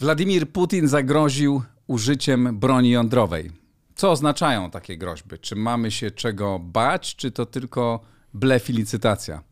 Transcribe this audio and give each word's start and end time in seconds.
Władimir 0.00 0.52
Putin 0.52 0.88
zagroził 0.88 1.62
użyciem 1.86 2.58
broni 2.58 2.90
jądrowej. 2.90 3.50
Co 3.94 4.10
oznaczają 4.10 4.70
takie 4.70 4.96
groźby? 4.96 5.38
Czy 5.38 5.56
mamy 5.56 5.90
się 5.90 6.10
czego 6.10 6.58
bać, 6.58 7.16
czy 7.16 7.30
to 7.30 7.46
tylko 7.46 8.00
blef 8.34 8.70
i 8.70 8.72
licytacja? 8.72 9.42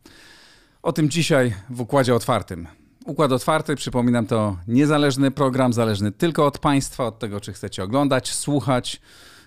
O 0.81 0.93
tym 0.93 1.09
dzisiaj 1.09 1.53
w 1.69 1.81
Układzie 1.81 2.15
Otwartym. 2.15 2.78
Układ 3.09 3.31
Otwarty, 3.31 3.75
przypominam, 3.75 4.25
to 4.25 4.57
niezależny 4.67 5.31
program, 5.31 5.73
zależny 5.73 6.11
tylko 6.11 6.45
od 6.45 6.59
Państwa, 6.59 7.05
od 7.05 7.19
tego, 7.19 7.41
czy 7.41 7.53
chcecie 7.53 7.83
oglądać, 7.83 8.33
słuchać, 8.33 9.01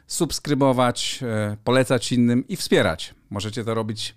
subskrybować, 0.07 1.21
e, 1.23 1.57
polecać 1.65 2.13
innym 2.13 2.49
i 2.49 2.57
wspierać. 2.57 3.15
Możecie 3.31 3.65
to 3.65 3.75
robić 3.75 4.15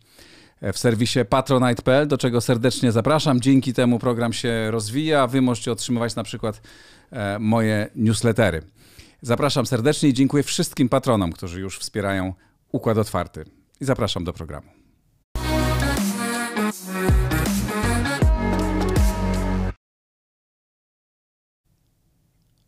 e, 0.61 0.73
w 0.73 0.77
serwisie 0.77 1.19
patronite.pl, 1.29 2.07
do 2.07 2.17
czego 2.17 2.41
serdecznie 2.41 2.91
zapraszam. 2.91 3.41
Dzięki 3.41 3.73
temu 3.73 3.99
program 3.99 4.33
się 4.33 4.71
rozwija, 4.71 5.27
Wy 5.27 5.41
możecie 5.41 5.71
otrzymywać 5.71 6.15
na 6.15 6.23
przykład 6.23 6.61
e, 7.11 7.39
moje 7.39 7.89
newslettery. 7.95 8.61
Zapraszam 9.21 9.65
serdecznie 9.65 10.09
i 10.09 10.13
dziękuję 10.13 10.43
wszystkim 10.43 10.89
patronom, 10.89 11.31
którzy 11.31 11.61
już 11.61 11.79
wspierają 11.79 12.33
Układ 12.71 12.97
Otwarty. 12.97 13.45
I 13.81 13.85
zapraszam 13.85 14.23
do 14.23 14.33
programu. 14.33 14.74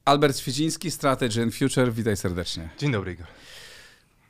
Albert 0.07 0.37
Świeciński, 0.37 0.91
Strategy 0.91 1.43
and 1.43 1.55
Future, 1.55 1.93
witaj 1.93 2.17
serdecznie. 2.17 2.69
Dzień 2.77 2.91
dobry, 2.91 3.13
Igor. 3.13 3.27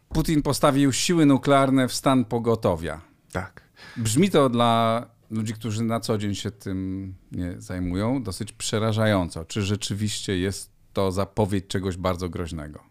Putin 0.09 0.41
postawił 0.41 0.93
siły 0.93 1.25
nuklearne 1.25 1.87
w 1.87 1.93
stan 1.93 2.25
pogotowia. 2.25 3.01
Tak. 3.31 3.61
Brzmi 3.97 4.29
to 4.29 4.49
dla 4.49 5.05
ludzi, 5.29 5.53
którzy 5.53 5.83
na 5.83 5.99
co 5.99 6.17
dzień 6.17 6.35
się 6.35 6.51
tym 6.51 7.13
nie 7.31 7.55
zajmują, 7.61 8.23
dosyć 8.23 8.51
przerażająco. 8.51 9.45
Czy 9.45 9.61
rzeczywiście 9.61 10.37
jest 10.37 10.71
to 10.93 11.11
zapowiedź 11.11 11.67
czegoś 11.67 11.97
bardzo 11.97 12.29
groźnego? 12.29 12.83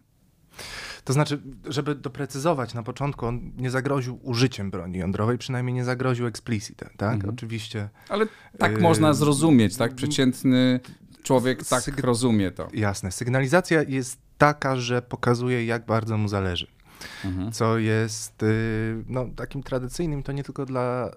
To 1.03 1.13
znaczy, 1.13 1.41
żeby 1.65 1.95
doprecyzować 1.95 2.73
na 2.73 2.83
początku, 2.83 3.25
on 3.25 3.51
nie 3.57 3.71
zagroził 3.71 4.19
użyciem 4.23 4.71
broni 4.71 4.99
jądrowej, 4.99 5.37
przynajmniej 5.37 5.73
nie 5.73 5.85
zagroził 5.85 6.27
explicite, 6.27 6.89
tak? 6.97 7.15
Mhm. 7.15 7.33
Oczywiście. 7.33 7.89
Ale 8.09 8.25
tak 8.57 8.81
można 8.81 9.13
zrozumieć, 9.13 9.77
tak? 9.77 9.95
Przeciętny 9.95 10.79
człowiek 11.27 11.65
tak 11.65 11.83
Syg... 11.83 11.99
rozumie 11.99 12.51
to. 12.51 12.67
Jasne. 12.73 13.11
Sygnalizacja 13.11 13.83
jest 13.87 14.19
taka, 14.37 14.75
że 14.75 15.01
pokazuje, 15.01 15.65
jak 15.65 15.85
bardzo 15.85 16.17
mu 16.17 16.27
zależy. 16.27 16.67
Mhm. 17.25 17.51
Co 17.51 17.77
jest 17.77 18.41
yy, 18.41 19.03
no, 19.07 19.25
takim 19.35 19.63
tradycyjnym, 19.63 20.23
to 20.23 20.31
nie 20.31 20.43
tylko 20.43 20.65
dla 20.65 21.11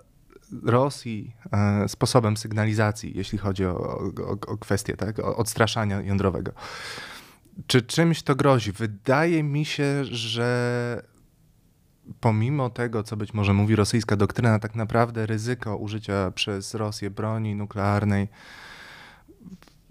Rosji 0.64 1.36
e, 1.52 1.88
sposobem 1.88 2.36
sygnalizacji, 2.36 3.12
jeśli 3.16 3.38
chodzi 3.38 3.66
o, 3.66 4.00
o, 4.28 4.36
o 4.46 4.56
kwestię 4.58 4.96
tak, 4.96 5.18
o 5.18 5.36
odstraszania 5.36 6.00
jądrowego. 6.00 6.52
Czy 7.66 7.82
czymś 7.82 8.22
to 8.22 8.34
grozi? 8.34 8.72
Wydaje 8.72 9.42
mi 9.42 9.64
się, 9.64 10.04
że 10.04 11.02
pomimo 12.20 12.70
tego, 12.70 13.02
co 13.02 13.16
być 13.16 13.34
może 13.34 13.52
mówi 13.52 13.76
rosyjska 13.76 14.16
doktryna, 14.16 14.58
tak 14.58 14.74
naprawdę 14.74 15.26
ryzyko 15.26 15.76
użycia 15.76 16.30
przez 16.30 16.74
Rosję 16.74 17.10
broni 17.10 17.54
nuklearnej 17.54 18.28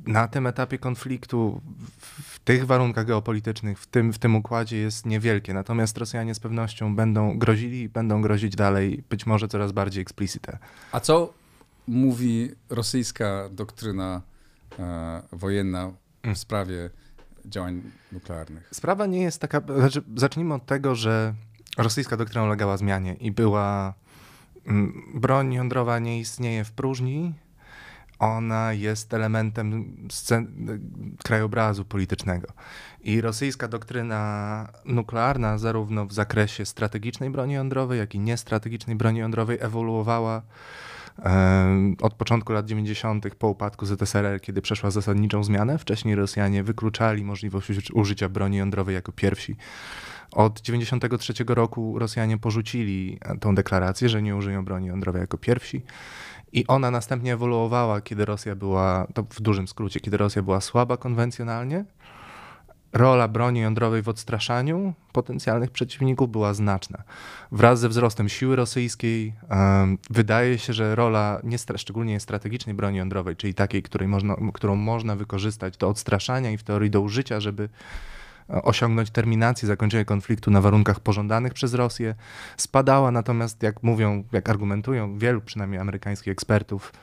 na 0.07 0.27
tym 0.27 0.47
etapie 0.47 0.77
konfliktu, 0.77 1.61
w 1.99 2.39
tych 2.39 2.65
warunkach 2.65 3.05
geopolitycznych, 3.05 3.79
w 3.79 3.87
tym, 3.87 4.13
w 4.13 4.19
tym 4.19 4.35
układzie 4.35 4.77
jest 4.77 5.05
niewielkie. 5.05 5.53
Natomiast 5.53 5.97
Rosjanie 5.97 6.35
z 6.35 6.39
pewnością 6.39 6.95
będą 6.95 7.37
grozili 7.37 7.81
i 7.81 7.89
będą 7.89 8.21
grozić 8.21 8.55
dalej, 8.55 9.03
być 9.09 9.25
może 9.25 9.47
coraz 9.47 9.71
bardziej 9.71 10.01
eksplicite. 10.01 10.57
A 10.91 10.99
co 10.99 11.33
mówi 11.87 12.51
rosyjska 12.69 13.49
doktryna 13.51 14.21
e, 14.79 15.21
wojenna 15.31 15.87
w 15.87 16.25
mm. 16.25 16.35
sprawie 16.35 16.89
działań 17.45 17.81
nuklearnych? 18.11 18.69
Sprawa 18.71 19.05
nie 19.05 19.21
jest 19.21 19.41
taka. 19.41 19.61
Znaczy, 19.77 20.01
zacznijmy 20.15 20.53
od 20.53 20.65
tego, 20.65 20.95
że 20.95 21.33
rosyjska 21.77 22.17
doktryna 22.17 22.45
ulegała 22.45 22.77
zmianie 22.77 23.13
i 23.13 23.31
była. 23.31 23.93
Mm, 24.67 25.03
broń 25.13 25.53
jądrowa 25.53 25.99
nie 25.99 26.19
istnieje 26.19 26.63
w 26.63 26.71
próżni, 26.71 27.33
ona 28.19 28.73
jest 28.73 29.13
elementem 29.13 29.97
krajobrazu 31.23 31.85
politycznego. 31.85 32.47
I 33.01 33.21
rosyjska 33.21 33.67
doktryna 33.67 34.67
nuklearna, 34.85 35.57
zarówno 35.57 36.05
w 36.05 36.13
zakresie 36.13 36.65
strategicznej 36.65 37.29
broni 37.29 37.53
jądrowej, 37.53 37.99
jak 37.99 38.15
i 38.15 38.19
niestrategicznej 38.19 38.95
broni 38.95 39.19
jądrowej, 39.19 39.57
ewoluowała 39.61 40.41
od 42.01 42.13
początku 42.13 42.53
lat 42.53 42.65
90. 42.65 43.35
po 43.35 43.47
upadku 43.47 43.85
ZSRR, 43.85 44.41
kiedy 44.41 44.61
przeszła 44.61 44.91
zasadniczą 44.91 45.43
zmianę. 45.43 45.77
Wcześniej 45.77 46.15
Rosjanie 46.15 46.63
wykluczali 46.63 47.23
możliwość 47.23 47.91
użycia 47.93 48.29
broni 48.29 48.57
jądrowej 48.57 48.95
jako 48.95 49.11
pierwsi. 49.11 49.55
Od 50.31 50.61
1993 50.61 51.43
roku 51.47 51.99
Rosjanie 51.99 52.37
porzucili 52.37 53.19
tą 53.39 53.55
deklarację, 53.55 54.09
że 54.09 54.21
nie 54.21 54.35
użyją 54.35 54.65
broni 54.65 54.87
jądrowej 54.87 55.21
jako 55.21 55.37
pierwsi. 55.37 55.81
I 56.53 56.67
ona 56.67 56.91
następnie 56.91 57.33
ewoluowała, 57.33 58.01
kiedy 58.01 58.25
Rosja 58.25 58.55
była, 58.55 59.07
to 59.13 59.23
w 59.23 59.41
dużym 59.41 59.67
skrócie, 59.67 59.99
kiedy 59.99 60.17
Rosja 60.17 60.41
była 60.41 60.61
słaba 60.61 60.97
konwencjonalnie. 60.97 61.85
Rola 62.93 63.27
broni 63.27 63.59
jądrowej 63.59 64.01
w 64.01 64.09
odstraszaniu 64.09 64.93
potencjalnych 65.11 65.71
przeciwników 65.71 66.31
była 66.31 66.53
znaczna. 66.53 67.03
Wraz 67.51 67.79
ze 67.79 67.89
wzrostem 67.89 68.29
siły 68.29 68.55
rosyjskiej 68.55 69.33
um, 69.49 69.97
wydaje 70.09 70.57
się, 70.57 70.73
że 70.73 70.95
rola 70.95 71.39
nie, 71.43 71.57
szczególnie 71.75 72.19
strategicznej 72.19 72.75
broni 72.75 72.97
jądrowej, 72.97 73.35
czyli 73.35 73.53
takiej, 73.53 73.83
której 73.83 74.07
można, 74.07 74.35
którą 74.53 74.75
można 74.75 75.15
wykorzystać 75.15 75.77
do 75.77 75.89
odstraszania 75.89 76.51
i 76.51 76.57
w 76.57 76.63
teorii 76.63 76.89
do 76.89 77.01
użycia, 77.01 77.39
żeby 77.39 77.69
osiągnąć 78.49 79.09
terminację, 79.09 79.67
zakończenie 79.67 80.05
konfliktu 80.05 80.51
na 80.51 80.61
warunkach 80.61 80.99
pożądanych 80.99 81.53
przez 81.53 81.73
Rosję. 81.73 82.15
Spadała 82.57 83.11
natomiast, 83.11 83.63
jak 83.63 83.83
mówią, 83.83 84.23
jak 84.31 84.49
argumentują 84.49 85.17
wielu 85.17 85.41
przynajmniej 85.41 85.81
amerykańskich 85.81 86.31
ekspertów, 86.31 86.93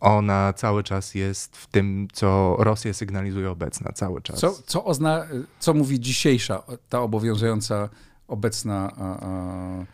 ona 0.00 0.52
cały 0.52 0.82
czas 0.82 1.14
jest 1.14 1.56
w 1.56 1.66
tym, 1.66 2.08
co 2.12 2.56
Rosja 2.58 2.94
sygnalizuje 2.94 3.50
obecna, 3.50 3.92
cały 3.92 4.22
czas. 4.22 4.38
Co, 4.40 4.54
co, 4.66 4.84
ozna, 4.84 5.26
co 5.58 5.74
mówi 5.74 6.00
dzisiejsza, 6.00 6.62
ta 6.88 7.00
obowiązująca 7.00 7.88
obecna 8.28 8.92
a, 8.96 9.26
a, 9.26 9.84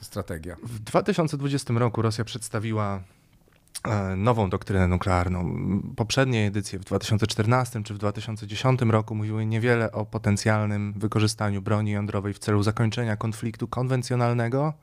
strategia? 0.00 0.56
W 0.62 0.78
2020 0.78 1.74
roku 1.74 2.02
Rosja 2.02 2.24
przedstawiła 2.24 3.00
nową 4.16 4.50
doktrynę 4.50 4.88
nuklearną. 4.88 5.58
Poprzednie 5.96 6.46
edycje 6.46 6.78
w 6.78 6.84
2014 6.84 7.82
czy 7.82 7.94
w 7.94 7.98
2010 7.98 8.80
roku 8.82 9.14
mówiły 9.14 9.46
niewiele 9.46 9.92
o 9.92 10.06
potencjalnym 10.06 10.92
wykorzystaniu 10.96 11.62
broni 11.62 11.90
jądrowej 11.90 12.34
w 12.34 12.38
celu 12.38 12.62
zakończenia 12.62 13.16
konfliktu 13.16 13.68
konwencjonalnego 13.68 14.74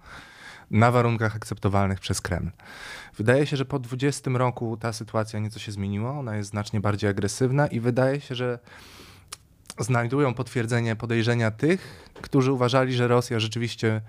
na 0.72 0.92
warunkach 0.92 1.36
akceptowalnych 1.36 2.00
przez 2.00 2.22
Kreml. 2.22 2.50
Wydaje 3.18 3.46
się, 3.46 3.58
że 3.58 3.66
po 3.66 3.80
20 3.80 4.32
roku 4.32 4.78
ta 4.78 4.94
sytuacja 4.94 5.40
nieco 5.40 5.60
się 5.60 5.72
zmieniła, 5.72 6.20
ona 6.20 6.36
jest 6.36 6.50
znacznie 6.50 6.80
bardziej 6.80 7.10
agresywna 7.10 7.68
i 7.68 7.80
wydaje 7.80 8.22
się, 8.22 8.36
że 8.36 8.60
znajdują 9.80 10.34
potwierdzenie 10.34 10.96
podejrzenia 10.96 11.52
tych, 11.52 12.10
którzy 12.22 12.52
uważali, 12.52 12.94
że 12.94 13.08
Rosja 13.08 13.40
rzeczywiście 13.40 14.02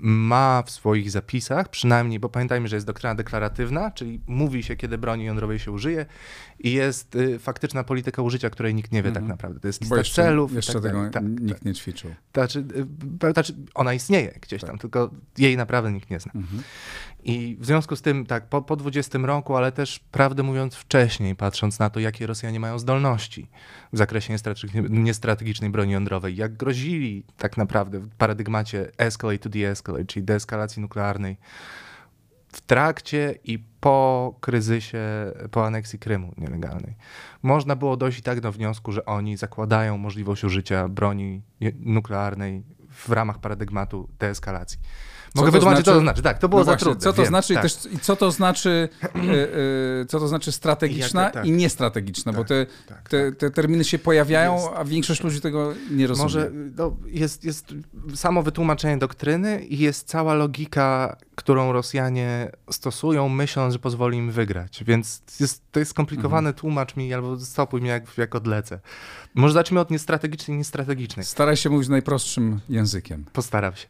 ma 0.00 0.62
w 0.66 0.70
swoich 0.70 1.10
zapisach, 1.10 1.68
przynajmniej, 1.68 2.20
bo 2.20 2.28
pamiętajmy, 2.28 2.68
że 2.68 2.76
jest 2.76 2.86
doktryna 2.86 3.14
deklaratywna, 3.14 3.90
czyli 3.90 4.20
mówi 4.26 4.62
się, 4.62 4.76
kiedy 4.76 4.98
broni 4.98 5.24
jądrowej 5.24 5.58
się 5.58 5.72
użyje 5.72 6.06
i 6.58 6.72
jest 6.72 7.14
y, 7.14 7.38
faktyczna 7.38 7.84
polityka 7.84 8.22
użycia, 8.22 8.50
której 8.50 8.74
nikt 8.74 8.92
nie 8.92 9.02
wie 9.02 9.10
tak 9.10 9.22
mhm. 9.22 9.28
naprawdę. 9.28 9.60
To 9.60 9.66
jest 9.66 9.80
lista 9.80 9.96
jeszcze, 9.96 10.22
celów. 10.22 10.52
Jeszcze 10.52 10.72
tak 10.72 10.82
tego 10.82 11.10
tak, 11.10 11.24
nikt 11.24 11.64
nie 11.64 11.74
ćwiczył. 11.74 12.14
Znaczy, 12.34 12.64
y, 13.28 13.32
znaczy, 13.32 13.54
ona 13.74 13.94
istnieje 13.94 14.38
gdzieś 14.40 14.60
tak. 14.60 14.70
tam, 14.70 14.78
tylko 14.78 15.10
jej 15.38 15.56
naprawdę 15.56 15.92
nikt 15.92 16.10
nie 16.10 16.20
zna. 16.20 16.32
-hmm. 16.32 16.62
I 17.28 17.56
w 17.60 17.66
związku 17.66 17.96
z 17.96 18.02
tym, 18.02 18.26
tak, 18.26 18.48
po, 18.48 18.62
po 18.62 18.76
20 18.76 19.18
roku, 19.18 19.56
ale 19.56 19.72
też 19.72 19.98
prawdę 19.98 20.42
mówiąc 20.42 20.74
wcześniej, 20.74 21.36
patrząc 21.36 21.78
na 21.78 21.90
to, 21.90 22.00
jakie 22.00 22.26
Rosjanie 22.26 22.60
mają 22.60 22.78
zdolności 22.78 23.48
w 23.92 23.98
zakresie 23.98 24.34
niestrategicznej 24.88 25.70
broni 25.70 25.92
jądrowej, 25.92 26.36
jak 26.36 26.56
grozili 26.56 27.24
tak 27.36 27.56
naprawdę 27.56 27.98
w 27.98 28.08
paradygmacie 28.08 28.90
escalate 28.98 29.38
to 29.38 29.48
de-escalate, 29.48 30.04
czyli 30.04 30.24
deeskalacji 30.24 30.82
nuklearnej, 30.82 31.36
w 32.48 32.60
trakcie 32.60 33.38
i 33.44 33.58
po 33.80 34.34
kryzysie, 34.40 35.32
po 35.50 35.66
aneksji 35.66 35.98
Krymu 35.98 36.32
nielegalnej. 36.38 36.94
Można 37.42 37.76
było 37.76 37.96
dojść 37.96 38.18
i 38.18 38.22
tak 38.22 38.40
do 38.40 38.52
wniosku, 38.52 38.92
że 38.92 39.04
oni 39.04 39.36
zakładają 39.36 39.98
możliwość 39.98 40.44
użycia 40.44 40.88
broni 40.88 41.42
nuklearnej 41.80 42.62
w 42.90 43.10
ramach 43.10 43.38
paradygmatu 43.38 44.08
deeskalacji. 44.18 44.78
Mogę 45.36 45.50
wytłumaczyć, 45.50 45.84
co 45.84 45.92
to 45.92 46.00
znaczy. 46.00 46.22
Tak, 46.22 46.38
to 46.38 46.48
było 46.48 46.60
no 46.60 46.64
za 46.64 46.70
właśnie, 46.70 46.84
trudne. 46.84 47.00
Co 47.00 47.12
to 47.12 47.22
wiem, 47.22 47.28
znaczy 47.28 47.54
tak. 47.54 47.62
też, 47.62 47.78
i 47.92 47.98
co 47.98 48.16
to 48.16 48.30
znaczy, 48.30 48.88
e, 49.04 49.08
e, 49.08 50.06
co 50.08 50.20
to 50.20 50.28
znaczy 50.28 50.52
strategiczna 50.52 51.22
Jak- 51.22 51.32
tak. 51.32 51.46
i 51.46 51.52
niestrategiczna, 51.52 52.32
bo 52.32 52.38
Tak, 52.38 52.48
te, 52.48 52.66
tak, 52.88 53.08
te, 53.08 53.32
te 53.32 53.50
terminy 53.50 53.84
się 53.84 53.98
pojawiają, 53.98 54.54
Jest. 54.54 54.68
a 54.76 54.84
większość 54.84 55.22
ludzi 55.22 55.40
tego 55.40 55.74
nie 55.90 56.06
rozumie. 56.06 56.24
Może 56.24 56.50
no, 56.76 56.96
jest, 57.06 57.44
jest 57.44 57.74
samo 58.14 58.42
wytłumaczenie 58.42 58.98
doktryny 58.98 59.64
i 59.64 59.78
jest 59.78 60.08
cała 60.08 60.34
logika, 60.34 61.16
którą 61.34 61.72
Rosjanie 61.72 62.50
stosują, 62.70 63.28
myśląc, 63.28 63.72
że 63.72 63.78
pozwoli 63.78 64.18
im 64.18 64.30
wygrać. 64.30 64.84
Więc 64.84 65.22
jest, 65.40 65.62
to 65.72 65.78
jest 65.78 65.90
skomplikowany, 65.90 66.52
tłumacz 66.52 66.96
mi 66.96 67.14
albo 67.14 67.40
stopuj 67.40 67.80
mnie, 67.80 67.90
jak, 67.90 68.18
jak 68.18 68.34
odlecę. 68.34 68.80
Może 69.34 69.54
zacznijmy 69.54 69.80
od 69.80 69.90
niestrategicznej 69.90 70.54
i 70.54 70.58
niestrategicznej. 70.58 71.24
Staraj 71.24 71.56
się 71.56 71.70
mówić 71.70 71.88
najprostszym 71.88 72.60
językiem. 72.68 73.24
Postaram 73.32 73.72
się. 73.76 73.86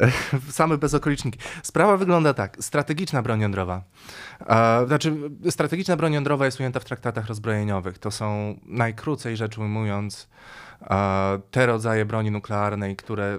Same 0.50 0.78
bez 0.78 0.87
okoliczniki. 0.94 1.38
Sprawa 1.62 1.96
wygląda 1.96 2.34
tak. 2.34 2.56
Strategiczna 2.60 3.22
broń 3.22 3.40
jądrowa. 3.40 3.82
E, 4.46 4.86
znaczy, 4.86 5.14
strategiczna 5.50 5.96
broń 5.96 6.12
jądrowa 6.12 6.44
jest 6.44 6.60
ujęta 6.60 6.80
w 6.80 6.84
traktatach 6.84 7.26
rozbrojeniowych. 7.26 7.98
To 7.98 8.10
są, 8.10 8.58
najkrócej 8.66 9.36
rzecz 9.36 9.58
ujmując, 9.58 10.28
e, 10.90 11.40
te 11.50 11.66
rodzaje 11.66 12.04
broni 12.04 12.30
nuklearnej, 12.30 12.96
które 12.96 13.38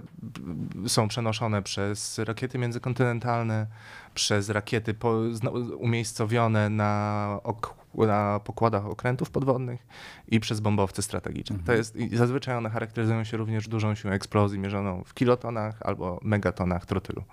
są 0.88 1.08
przenoszone 1.08 1.62
przez 1.62 2.20
rakiety 2.20 2.58
międzykontynentalne, 2.58 3.68
przez 4.20 4.50
rakiety 4.50 4.94
po, 4.94 5.22
umiejscowione 5.78 6.70
na, 6.70 7.40
ok, 7.44 7.76
na 7.94 8.40
pokładach 8.44 8.86
okrętów 8.86 9.30
podwodnych 9.30 9.88
i 10.28 10.40
przez 10.40 10.60
bombowce 10.60 11.02
strategiczne. 11.02 11.58
To 11.66 11.74
jest, 11.74 11.98
zazwyczaj 12.14 12.56
one 12.56 12.70
charakteryzują 12.70 13.24
się 13.24 13.38
również 13.38 13.68
dużą 13.68 13.96
siłą 13.96 14.14
eksplozji 14.14 14.60
mierzoną 14.60 15.04
w 15.06 15.14
kilotonach 15.14 15.82
albo 15.82 16.20
megatonach 16.22 16.86
trotylu. 16.86 17.24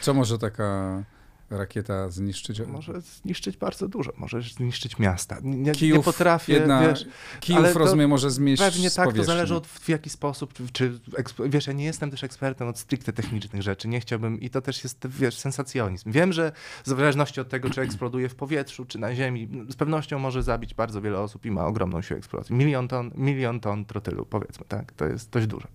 Co 0.00 0.14
może 0.14 0.38
taka 0.38 1.02
rakieta 1.50 2.10
zniszczyć? 2.10 2.60
Może 2.66 3.00
zniszczyć 3.00 3.56
bardzo 3.56 3.88
dużo, 3.88 4.12
może 4.16 4.42
zniszczyć 4.42 4.98
miasta. 4.98 5.36
Nie, 5.42 5.56
nie 5.56 5.72
Kijów, 5.72 6.04
potrafię, 6.04 6.52
jedna, 6.52 6.80
wiesz, 6.80 7.06
Kijów, 7.40 7.64
ale 7.64 7.72
to 7.72 7.78
rozumiem, 7.78 8.10
może 8.10 8.30
zmieść 8.30 8.62
Pewnie 8.62 8.90
tak, 8.90 9.04
to 9.04 9.10
powierzchni. 9.10 9.34
zależy 9.34 9.54
od 9.54 9.66
w 9.66 9.88
jaki 9.88 10.10
sposób, 10.10 10.54
czy, 10.72 11.00
wiesz, 11.46 11.66
ja 11.66 11.72
nie 11.72 11.84
jestem 11.84 12.10
też 12.10 12.24
ekspertem 12.24 12.68
od 12.68 12.78
stricte 12.78 13.12
technicznych 13.12 13.62
rzeczy, 13.62 13.88
nie 13.88 14.00
chciałbym, 14.00 14.40
i 14.40 14.50
to 14.50 14.60
też 14.60 14.84
jest, 14.84 15.06
wiesz, 15.08 15.38
sensacjonizm. 15.38 16.12
Wiem, 16.12 16.32
że 16.32 16.52
w 16.84 16.88
zależności 16.88 17.40
od 17.40 17.48
tego, 17.48 17.70
czy 17.70 17.80
eksploduje 17.80 18.28
w 18.28 18.34
powietrzu, 18.34 18.84
czy 18.84 18.98
na 18.98 19.14
ziemi, 19.14 19.48
z 19.68 19.76
pewnością 19.76 20.18
może 20.18 20.42
zabić 20.42 20.74
bardzo 20.74 21.00
wiele 21.00 21.20
osób 21.20 21.46
i 21.46 21.50
ma 21.50 21.66
ogromną 21.66 22.02
siłę 22.02 22.18
eksplozji. 22.18 22.56
Milion 22.56 22.88
ton, 22.88 23.10
milion 23.14 23.60
ton 23.60 23.84
trotylu, 23.84 24.26
powiedzmy, 24.26 24.64
tak, 24.68 24.92
to 24.92 25.04
jest 25.04 25.30
dość 25.30 25.46
dużo. 25.46 25.68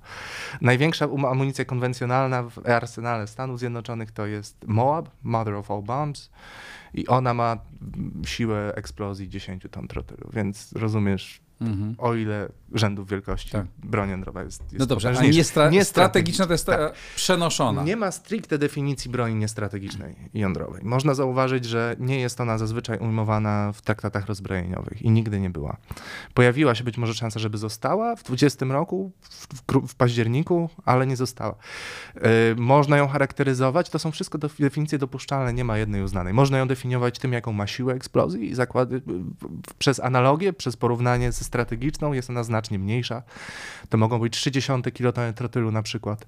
Największa 0.62 1.06
um- 1.06 1.26
amunicja 1.26 1.66
konwencjonalna 1.66 2.44
w 2.44 2.70
arsenale 2.70 3.28
Stanów 3.28 3.60
Zjednoczonych 3.60 4.12
to 4.12 4.26
jest 4.26 4.58
MOAB, 4.68 5.10
Mother 5.24 5.61
All 5.70 5.82
Bombs, 5.82 6.30
i 6.94 7.08
ona 7.08 7.34
ma 7.34 7.58
siłę 8.26 8.74
eksplozji 8.76 9.30
10 9.30 9.68
ton 9.72 9.88
trotylu, 9.88 10.30
więc 10.34 10.74
rozumiesz, 10.74 11.42
Mhm. 11.62 11.96
o 11.98 12.16
ile 12.16 12.50
rzędów 12.74 13.10
wielkości 13.10 13.52
Tak. 13.52 13.66
broń 13.84 14.10
jądrowa 14.10 14.44
jest, 14.44 14.62
jest 14.64 14.80
No 14.80 14.86
dobrze, 14.86 15.10
a 15.10 15.22
nie, 15.22 15.44
stra- 15.44 15.72
Nie 15.72 15.86
strategiczna 15.86 16.46
to 16.48 16.52
jest 16.52 16.66
ta 16.66 16.78
tak. 16.78 16.94
przenoszona. 17.16 17.84
Nie 17.84 17.96
ma 17.96 18.12
stricte 18.12 18.58
definicji 18.58 19.12
broni 19.12 19.36
niestrategicznej 19.36 20.16
jądrowej. 20.34 20.82
Można 20.84 21.14
zauważyć, 21.14 21.66
że 21.66 21.96
nie 22.00 22.20
jest 22.20 22.42
ona 22.42 22.58
zazwyczaj 22.58 22.98
ujmowana 22.98 23.72
w 23.74 23.82
traktatach 23.82 24.26
rozbrojeniowych 24.26 25.02
i 25.02 25.10
nigdy 25.10 25.40
nie 25.40 25.50
była. 25.50 25.78
Pojawiła 26.34 26.76
się 26.76 26.84
być 26.84 26.98
może 26.98 27.14
szansa, 27.14 27.40
żeby 27.40 27.58
została 27.58 28.16
w 28.16 28.24
20 28.24 28.66
roku, 28.66 29.12
w, 29.22 29.48
w, 29.48 29.88
w 29.88 29.96
październiku, 29.96 30.70
ale 30.86 31.08
nie 31.08 31.16
została. 31.16 31.56
Yy, 32.16 32.22
można 32.58 32.98
ją 32.98 33.08
charakteryzować, 33.08 33.90
to 33.90 34.00
są 34.00 34.12
wszystko 34.12 34.38
definicje 34.60 34.98
dopuszczalne, 34.98 35.54
nie 35.54 35.64
ma 35.64 35.78
jednej 35.78 36.04
uznanej. 36.04 36.34
Można 36.34 36.58
ją 36.58 36.68
definiować 36.68 37.20
tym, 37.20 37.34
jaką 37.34 37.54
ma 37.54 37.68
siłę 37.68 37.94
eksplozji 37.94 38.52
i 38.52 38.56
zakłady, 38.56 39.02
przez 39.78 40.00
analogię, 40.00 40.54
przez 40.54 40.78
porównanie 40.78 41.32
ze 41.32 41.44
strategiczną 41.52 42.14
jest 42.14 42.30
ona 42.30 42.44
znacznie 42.44 42.80
mniejsza. 42.80 43.24
To 43.90 43.98
mogą 43.98 44.20
być 44.20 44.34
30 44.34 44.72
kilotony 44.94 45.34
trotylu 45.34 45.72
na 45.72 45.82
przykład. 45.84 46.26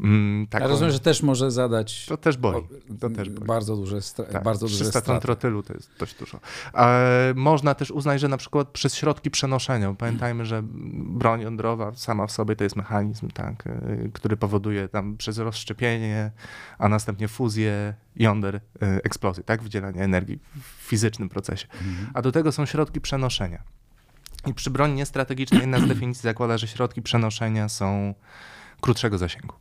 Mm, 0.00 0.40
Ja 0.40 0.46
taką- 0.46 0.68
rozumiem, 0.68 0.92
że 0.92 1.00
też 1.00 1.22
może 1.22 1.50
zadać 1.50 2.06
to 2.06 2.16
też 2.16 2.36
boli. 2.36 2.66
To 3.00 3.10
też 3.10 3.30
boli. 3.30 3.46
bardzo 3.46 3.76
duże, 3.76 3.96
stra- 4.00 4.32
Tak, 4.32 4.42
bardzo 4.44 4.66
duże 4.66 4.74
300 4.84 4.92
ton 4.92 5.02
straty. 5.02 5.22
trotylu 5.22 5.62
to 5.62 5.72
jest 5.74 5.90
dość 5.98 6.14
dużo. 6.14 6.40
E, 6.74 7.32
można 7.36 7.74
też 7.74 7.90
uznać, 7.90 8.20
że 8.20 8.28
na 8.28 8.36
przykład 8.36 8.68
przez 8.68 8.94
środki 8.94 9.30
przenoszenia, 9.30 9.94
pamiętajmy, 9.94 10.44
że 10.46 10.62
broń 10.94 11.40
jądrowa 11.40 11.92
sama 11.94 12.26
w 12.26 12.32
sobie 12.32 12.56
to 12.56 12.64
jest 12.64 12.76
mechanizm, 12.76 13.28
tak, 13.30 13.66
e, 13.66 14.08
który 14.12 14.36
powoduje 14.36 14.88
tam 14.88 15.16
przez 15.16 15.38
rozszczepienie, 15.38 16.30
a 16.78 16.88
następnie 16.88 17.28
fuzję 17.28 17.94
jąder 18.16 18.56
e, 18.56 18.60
eksplozję, 19.04 19.44
tak, 19.44 19.62
wydzielanie 19.62 20.00
energii 20.02 20.38
w 20.60 20.88
fizycznym 20.88 21.28
procesie. 21.28 21.66
Mhm. 21.72 22.10
A 22.14 22.22
do 22.22 22.32
tego 22.32 22.52
są 22.52 22.66
środki 22.66 23.00
przenoszenia. 23.00 23.62
I 24.46 24.54
przy 24.54 24.70
broni 24.70 24.94
niestrategicznej 24.94 25.60
jedna 25.60 25.78
z 25.78 25.88
definicji 25.94 26.22
zakłada, 26.22 26.58
że 26.58 26.68
środki 26.68 27.02
przenoszenia 27.02 27.68
są 27.68 28.14
krótszego 28.80 29.18
zasięgu. 29.18 29.54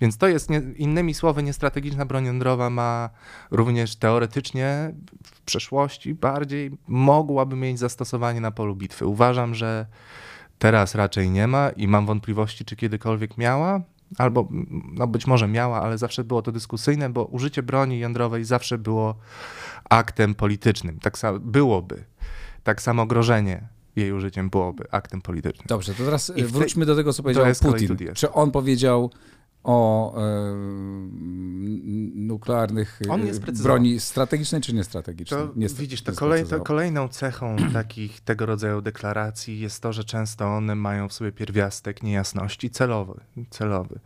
Więc 0.00 0.16
to 0.16 0.28
jest, 0.28 0.50
nie, 0.50 0.62
innymi 0.76 1.14
słowy, 1.14 1.42
niestrategiczna 1.42 2.06
broń 2.06 2.24
jądrowa 2.26 2.70
ma 2.70 3.10
również 3.50 3.96
teoretycznie 3.96 4.92
w 5.24 5.40
przeszłości 5.40 6.14
bardziej 6.14 6.70
mogłaby 6.88 7.56
mieć 7.56 7.78
zastosowanie 7.78 8.40
na 8.40 8.50
polu 8.50 8.76
bitwy. 8.76 9.06
Uważam, 9.06 9.54
że 9.54 9.86
teraz 10.58 10.94
raczej 10.94 11.30
nie 11.30 11.46
ma 11.46 11.70
i 11.70 11.88
mam 11.88 12.06
wątpliwości, 12.06 12.64
czy 12.64 12.76
kiedykolwiek 12.76 13.38
miała, 13.38 13.80
albo 14.18 14.48
no 14.92 15.06
być 15.06 15.26
może 15.26 15.48
miała, 15.48 15.82
ale 15.82 15.98
zawsze 15.98 16.24
było 16.24 16.42
to 16.42 16.52
dyskusyjne, 16.52 17.10
bo 17.10 17.24
użycie 17.24 17.62
broni 17.62 17.98
jądrowej 17.98 18.44
zawsze 18.44 18.78
było 18.78 19.14
aktem 19.90 20.34
politycznym. 20.34 21.00
Tak 21.00 21.18
samo 21.18 21.38
byłoby. 21.38 22.04
Tak 22.64 22.82
samo 22.82 23.06
grożenie 23.06 23.68
jej 23.96 24.12
użyciem 24.12 24.50
byłoby 24.50 24.84
aktem 24.90 25.22
politycznym. 25.22 25.64
Dobrze, 25.68 25.94
to 25.94 26.04
teraz 26.04 26.30
I 26.30 26.34
tej- 26.34 26.44
wróćmy 26.44 26.86
do 26.86 26.96
tego, 26.96 27.12
co 27.12 27.22
powiedział 27.22 27.46
Putin. 27.62 27.96
Czy 28.14 28.32
on 28.32 28.50
powiedział 28.50 29.10
o 29.64 30.14
e, 30.16 30.54
nuklearnych 32.14 33.00
e, 33.48 33.52
broni 33.62 34.00
strategicznej 34.00 34.60
czy 34.60 34.74
niestrategicznej? 34.74 35.40
To 35.40 35.52
Nie, 35.56 35.68
widzisz, 35.68 36.02
to 36.02 36.12
nie 36.12 36.16
kolej, 36.16 36.40
to 36.40 36.46
sprecyzował. 36.46 36.64
kolejną 36.66 37.08
cechą 37.08 37.56
takich 37.72 38.20
tego 38.20 38.46
rodzaju 38.46 38.80
deklaracji 38.80 39.60
jest 39.60 39.82
to, 39.82 39.92
że 39.92 40.04
często 40.04 40.46
one 40.46 40.74
mają 40.74 41.08
w 41.08 41.12
sobie 41.12 41.32
pierwiastek 41.32 42.02
niejasności 42.02 42.70
celowy. 42.70 43.20
celowy. 43.50 44.00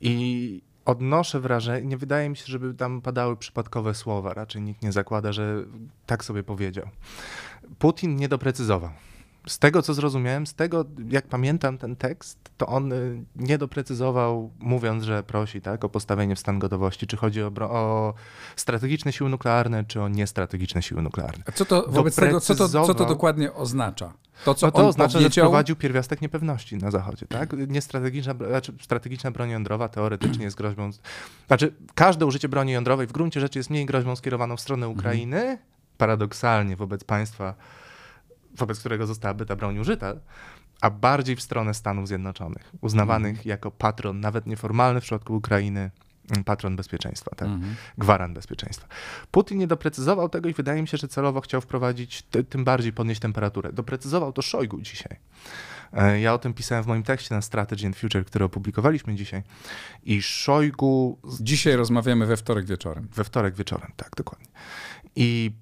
I 0.00 0.62
odnoszę 0.84 1.40
wrażenie, 1.40 1.86
nie 1.88 1.96
wydaje 1.96 2.28
mi 2.30 2.36
się, 2.36 2.44
żeby 2.46 2.74
tam 2.74 3.00
padały 3.02 3.36
przypadkowe 3.36 3.94
słowa. 3.94 4.34
Raczej 4.34 4.62
nikt 4.62 4.82
nie 4.82 4.92
zakłada, 4.92 5.32
że 5.32 5.64
tak 6.06 6.24
sobie 6.24 6.42
powiedział. 6.42 6.88
Putin 7.78 8.16
nie 8.16 8.28
doprecyzował. 8.28 8.90
Z 9.46 9.58
tego, 9.58 9.82
co 9.82 9.94
zrozumiałem, 9.94 10.46
z 10.46 10.54
tego, 10.54 10.84
jak 11.10 11.26
pamiętam 11.26 11.78
ten 11.78 11.96
tekst, 11.96 12.38
to 12.56 12.66
on 12.66 12.92
y, 12.92 13.24
nie 13.36 13.58
doprecyzował, 13.58 14.50
mówiąc, 14.58 15.04
że 15.04 15.22
prosi 15.22 15.60
tak, 15.60 15.84
o 15.84 15.88
postawienie 15.88 16.36
w 16.36 16.38
stan 16.38 16.58
gotowości, 16.58 17.06
czy 17.06 17.16
chodzi 17.16 17.42
o, 17.42 17.52
o 17.60 18.14
strategiczne 18.56 19.12
siły 19.12 19.30
nuklearne, 19.30 19.84
czy 19.84 20.00
o 20.00 20.08
niestrategiczne 20.08 20.82
siły 20.82 21.02
nuklearne. 21.02 21.44
A 21.46 21.52
co 21.52 21.64
to 21.64 21.84
wobec 21.88 22.16
tego, 22.16 22.40
co 22.40 22.54
to, 22.54 22.68
co 22.68 22.94
to 22.94 23.06
dokładnie 23.06 23.52
oznacza? 23.52 24.12
To, 24.44 24.54
co 24.54 24.66
No 24.66 24.72
to 24.72 24.78
on 24.78 24.86
oznacza, 24.86 25.12
że 25.12 25.18
powiedział, 25.18 25.44
wprowadził 25.44 25.76
pierwiastek 25.76 26.22
niepewności 26.22 26.76
na 26.76 26.90
Zachodzie, 26.90 27.26
tak? 27.26 27.52
Niestrategiczna, 27.68 28.34
znaczy 28.34 28.72
strategiczna 28.80 29.30
broń 29.30 29.50
jądrowa 29.50 29.88
teoretycznie 29.88 30.44
jest 30.44 30.56
groźbą, 30.56 30.90
znaczy 31.46 31.74
każde 31.94 32.26
użycie 32.26 32.48
broni 32.48 32.72
jądrowej 32.72 33.06
w 33.06 33.12
gruncie 33.12 33.40
rzeczy 33.40 33.58
jest 33.58 33.70
mniej 33.70 33.86
groźbą 33.86 34.16
skierowaną 34.16 34.56
w 34.56 34.60
stronę 34.60 34.88
Ukrainy, 34.88 35.58
paradoksalnie 35.98 36.76
wobec 36.76 37.04
państwa, 37.04 37.54
wobec 38.56 38.80
którego 38.80 39.06
zostałaby 39.06 39.46
ta 39.46 39.56
broń 39.56 39.78
użyta, 39.78 40.14
a 40.80 40.90
bardziej 40.90 41.36
w 41.36 41.42
stronę 41.42 41.74
Stanów 41.74 42.08
Zjednoczonych, 42.08 42.72
uznawanych 42.80 43.46
jako 43.46 43.70
patron, 43.70 44.20
nawet 44.20 44.46
nieformalny 44.46 45.00
w 45.00 45.02
przypadku 45.02 45.34
Ukrainy, 45.36 45.90
mm, 46.30 46.44
patron 46.44 46.76
bezpieczeństwa, 46.76 47.30
tak? 47.36 47.48
Mhm. 47.48 47.74
gwarant 47.98 48.34
bezpieczeństwa. 48.34 48.86
Putin 49.30 49.58
nie 49.58 49.66
doprecyzował 49.66 50.28
tego 50.28 50.48
i 50.48 50.52
wydaje 50.52 50.82
mi 50.82 50.88
się, 50.88 50.96
że 50.96 51.08
celowo 51.08 51.40
chciał 51.40 51.60
wprowadzić, 51.60 52.22
ty- 52.22 52.44
tym 52.44 52.64
bardziej 52.64 52.92
podnieść 52.92 53.20
temperaturę. 53.20 53.72
Doprecyzował 53.72 54.32
to 54.32 54.42
Szojgu 54.42 54.80
dzisiaj. 54.80 55.16
E, 55.92 56.20
Ja 56.20 56.34
o 56.34 56.38
tym 56.38 56.54
pisałem 56.54 56.84
w 56.84 56.86
moim 56.86 57.02
tekście 57.02 57.34
na 57.34 57.42
Strategy 57.42 57.86
and 57.86 57.96
Future, 57.96 58.24
który 58.24 58.44
opublikowaliśmy 58.44 59.14
dzisiaj. 59.14 59.42
I 60.02 60.22
Szojgu 60.22 61.18
Dzisiaj 61.40 61.76
rozmawiamy 61.76 62.26
we 62.26 62.36
wtorek 62.36 62.66
wieczorem. 62.66 63.08
we 63.14 63.24
wtorek 63.24 63.54
wieczorem, 63.54 63.92
tak, 63.96 64.10
dokładnie. 64.16 64.46
I 65.16 65.52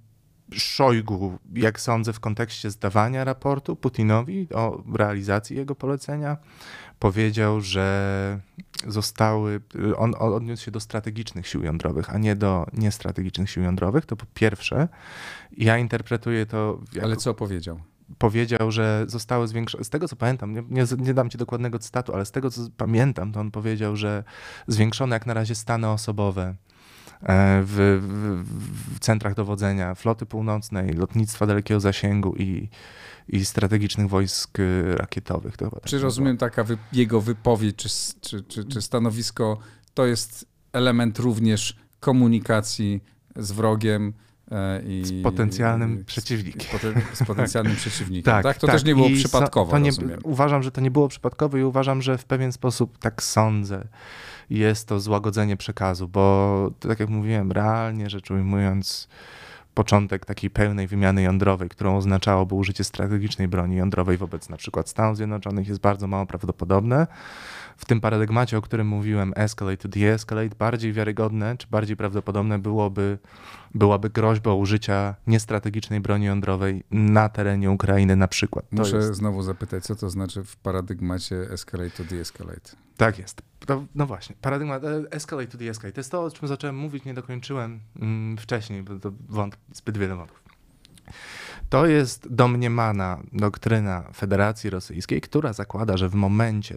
Szojgu, 0.52 1.38
jak 1.54 1.80
sądzę, 1.80 2.12
w 2.12 2.21
kontekście 2.21 2.71
zdawania 2.71 3.25
raportu 3.25 3.76
Putinowi 3.76 4.49
o 4.54 4.82
realizacji 4.94 5.56
jego 5.56 5.75
polecenia, 5.75 6.37
powiedział, 6.99 7.61
że 7.61 8.40
zostały, 8.87 9.61
on 9.97 10.14
odniósł 10.18 10.64
się 10.64 10.71
do 10.71 10.80
strategicznych 10.80 11.47
sił 11.47 11.62
jądrowych, 11.62 12.14
a 12.14 12.18
nie 12.18 12.37
do 12.37 12.66
niestrategicznych 12.73 13.50
sił 13.50 13.62
jądrowych. 13.62 14.06
To 14.06 14.16
po 14.16 14.26
pierwsze, 14.35 14.88
ja 15.56 15.78
interpretuję 15.78 16.47
to 16.47 16.78
jako 16.92 17.06
Ale 17.06 17.16
co 17.16 17.35
powiedział? 17.35 17.80
powiedział, 18.18 18.71
że 18.71 19.04
zostały 19.09 19.49
zwiększone, 19.49 19.85
z 19.85 19.90
tego 19.90 20.09
co 20.09 20.16
pamiętam, 20.16 20.54
nie, 20.54 20.62
nie, 20.71 20.85
nie 20.99 21.14
dam 21.14 21.30
ci 21.30 21.38
dokładnego 21.38 21.78
cytatu, 21.78 22.14
ale 22.14 22.25
z 22.25 22.30
tego 22.30 22.50
co 22.50 22.61
pamiętam, 22.76 23.32
to 23.32 23.40
on 23.40 23.50
powiedział, 23.50 23.97
że 23.97 24.25
zwiększone 24.66 25.16
jak 25.16 25.26
na 25.26 25.35
razie 25.35 25.54
stany 25.54 25.88
osobowe 25.88 26.54
w, 27.22 28.00
w, 28.02 28.94
w 28.94 28.98
centrach 28.98 29.34
dowodzenia 29.34 29.94
floty 29.94 30.26
północnej, 30.26 30.92
lotnictwa 30.92 31.46
dalekiego 31.46 31.80
zasięgu 31.80 32.34
i, 32.36 32.68
i 33.28 33.44
strategicznych 33.44 34.08
wojsk 34.08 34.58
y, 34.58 34.96
rakietowych. 34.96 35.56
To 35.56 35.70
czy 35.84 35.96
tak 35.96 36.02
rozumiem, 36.02 36.36
taka 36.36 36.64
wy, 36.64 36.78
jego 36.92 37.20
wypowiedź 37.20 37.76
czy, 37.76 37.88
czy, 38.20 38.42
czy, 38.42 38.64
czy 38.64 38.82
stanowisko 38.82 39.58
to 39.94 40.06
jest 40.06 40.46
element 40.72 41.18
również 41.18 41.76
komunikacji 42.00 43.00
z 43.36 43.52
wrogiem, 43.52 44.12
e, 44.50 44.82
i, 44.82 45.04
z 45.04 45.22
potencjalnym 45.22 46.04
przeciwnikiem. 46.04 46.62
Z, 46.62 46.66
poten, 46.66 47.02
z 47.12 47.24
potencjalnym 47.24 47.76
przeciwnikiem. 47.76 48.22
tak, 48.34 48.42
tak? 48.42 48.58
To 48.58 48.66
tak. 48.66 48.76
też 48.76 48.84
nie 48.84 48.94
było 48.94 49.08
I 49.08 49.16
przypadkowo. 49.16 49.70
So, 49.70 49.78
nie, 49.78 49.90
uważam, 50.24 50.62
że 50.62 50.70
to 50.70 50.80
nie 50.80 50.90
było 50.90 51.08
przypadkowe 51.08 51.60
i 51.60 51.64
uważam, 51.64 52.02
że 52.02 52.18
w 52.18 52.24
pewien 52.24 52.52
sposób 52.52 52.98
tak 52.98 53.22
sądzę. 53.22 53.88
Jest 54.50 54.88
to 54.88 55.00
złagodzenie 55.00 55.56
przekazu, 55.56 56.08
bo 56.08 56.70
tak 56.80 57.00
jak 57.00 57.08
mówiłem, 57.08 57.52
realnie 57.52 58.11
rzecz 58.11 58.30
ujmując, 58.30 59.08
początek 59.75 60.25
takiej 60.25 60.50
pełnej 60.50 60.87
wymiany 60.87 61.22
jądrowej, 61.22 61.68
którą 61.68 61.96
oznaczałoby 61.96 62.54
użycie 62.54 62.84
strategicznej 62.84 63.49
broni 63.49 63.76
jądrowej 63.76 64.16
wobec 64.16 64.49
na 64.49 64.56
przykład 64.56 64.88
Stanów 64.88 65.16
Zjednoczonych 65.16 65.68
jest 65.68 65.80
bardzo 65.80 66.06
mało 66.06 66.26
prawdopodobne. 66.26 67.06
W 67.76 67.84
tym 67.84 68.00
paradygmacie, 68.00 68.58
o 68.58 68.62
którym 68.62 68.87
mówiłem, 68.87 69.32
escalate 69.37 69.76
to 69.76 69.88
de-escalate, 69.88 70.56
bardziej 70.58 70.92
wiarygodne 70.92 71.56
czy 71.56 71.66
bardziej 71.70 71.96
prawdopodobne 71.96 72.58
byłoby, 72.58 73.18
byłaby 73.75 74.11
groźba 74.11 74.54
użycia 74.54 75.14
niestrategicznej 75.26 76.00
broni 76.00 76.26
jądrowej 76.26 76.84
na 76.90 77.28
terenie 77.28 77.70
Ukrainy 77.70 78.16
na 78.16 78.28
przykład. 78.28 78.64
To 78.70 78.76
Muszę 78.76 78.96
jest... 78.96 79.14
znowu 79.14 79.42
zapytać, 79.42 79.84
co 79.84 79.96
to 79.96 80.11
znaczy 80.11 80.44
w 80.44 80.56
paradygmacie 80.56 81.37
escalate 81.37 81.90
to 81.90 82.04
de-escalate? 82.04 82.76
Tak 82.96 83.18
jest. 83.18 83.51
To, 83.66 83.85
no 83.95 84.07
właśnie, 84.07 84.37
paradygmat 84.40 84.85
e, 84.85 85.02
escalate 85.11 85.49
to 85.49 85.59
de-escalate. 85.59 85.92
To 85.92 86.00
jest 86.00 86.11
to, 86.11 86.25
o 86.25 86.31
czym 86.31 86.49
zacząłem 86.49 86.76
mówić, 86.76 87.04
nie 87.04 87.14
dokończyłem 87.14 87.81
mm, 88.00 88.37
wcześniej, 88.37 88.83
bo 88.83 88.99
to 88.99 89.12
wąt, 89.28 89.57
zbyt 89.73 89.99
wiele 89.99 90.16
wątków. 90.16 90.42
To 91.69 91.87
jest 91.87 92.35
domniemana 92.35 93.23
doktryna 93.33 94.02
Federacji 94.14 94.71
Rosyjskiej, 94.71 95.21
która 95.21 95.52
zakłada, 95.52 95.97
że 95.97 96.09
w 96.09 96.14
momencie 96.14 96.75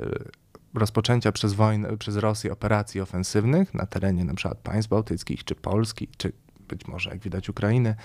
rozpoczęcia 0.74 1.32
przez, 1.32 1.54
wojnę, 1.54 1.98
przez 1.98 2.16
Rosję 2.16 2.54
operacji 2.54 3.02
ofensywnych 3.02 3.74
na 3.74 3.86
terenie 3.86 4.22
np. 4.22 4.56
państw 4.64 4.90
bałtyckich, 4.90 5.44
czy 5.44 5.56
Polski, 5.56 6.08
czy 6.18 6.32
być 6.68 6.88
może, 6.88 7.10
jak 7.10 7.20
widać, 7.20 7.50
Ukrainy, 7.50 7.96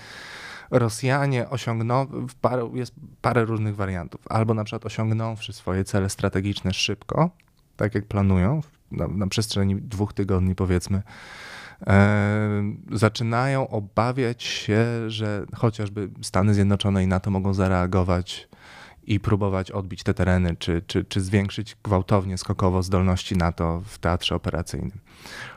Rosjanie 0.71 1.49
osiągną, 1.49 2.07
parę, 2.41 2.71
jest 2.73 2.93
parę 3.21 3.45
różnych 3.45 3.75
wariantów. 3.75 4.21
Albo 4.29 4.53
na 4.53 4.63
przykład 4.63 4.85
osiągnąwszy 4.85 5.53
swoje 5.53 5.83
cele 5.83 6.09
strategiczne 6.09 6.73
szybko, 6.73 7.29
tak 7.81 7.95
jak 7.95 8.05
planują, 8.05 8.61
na, 8.91 9.07
na 9.07 9.27
przestrzeni 9.27 9.75
dwóch 9.75 10.13
tygodni 10.13 10.55
powiedzmy, 10.55 11.01
e, 11.87 12.73
zaczynają 12.91 13.67
obawiać 13.67 14.43
się, 14.43 14.85
że 15.07 15.45
chociażby 15.55 16.09
Stany 16.21 16.53
Zjednoczone 16.53 17.03
i 17.03 17.07
NATO 17.07 17.31
mogą 17.31 17.53
zareagować 17.53 18.47
i 19.03 19.19
próbować 19.19 19.71
odbić 19.71 20.03
te 20.03 20.13
tereny, 20.13 20.55
czy, 20.59 20.81
czy, 20.87 21.05
czy 21.05 21.21
zwiększyć 21.21 21.77
gwałtownie, 21.83 22.37
skokowo 22.37 22.83
zdolności 22.83 23.37
NATO 23.37 23.81
w 23.85 23.97
teatrze 23.97 24.35
operacyjnym. 24.35 24.99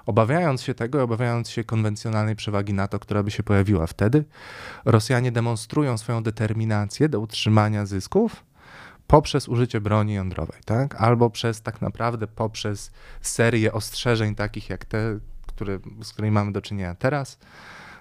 Obawiając 0.06 0.62
się 0.62 0.74
tego, 0.74 1.02
obawiając 1.02 1.50
się 1.50 1.64
konwencjonalnej 1.64 2.36
przewagi 2.36 2.74
NATO, 2.74 2.98
która 2.98 3.22
by 3.22 3.30
się 3.30 3.42
pojawiła 3.42 3.86
wtedy, 3.86 4.24
Rosjanie 4.84 5.32
demonstrują 5.32 5.98
swoją 5.98 6.22
determinację 6.22 7.08
do 7.08 7.20
utrzymania 7.20 7.86
zysków 7.86 8.44
poprzez 9.06 9.48
użycie 9.48 9.80
broni 9.80 10.14
jądrowej, 10.14 10.60
tak? 10.64 10.94
albo 10.94 11.30
przez 11.30 11.62
tak 11.62 11.82
naprawdę 11.82 12.26
poprzez 12.26 12.90
serię 13.20 13.72
ostrzeżeń 13.72 14.34
takich 14.34 14.68
jak 14.68 14.84
te, 14.84 15.18
które, 15.46 15.78
z 16.02 16.12
którymi 16.12 16.32
mamy 16.32 16.52
do 16.52 16.62
czynienia 16.62 16.94
teraz, 16.94 17.38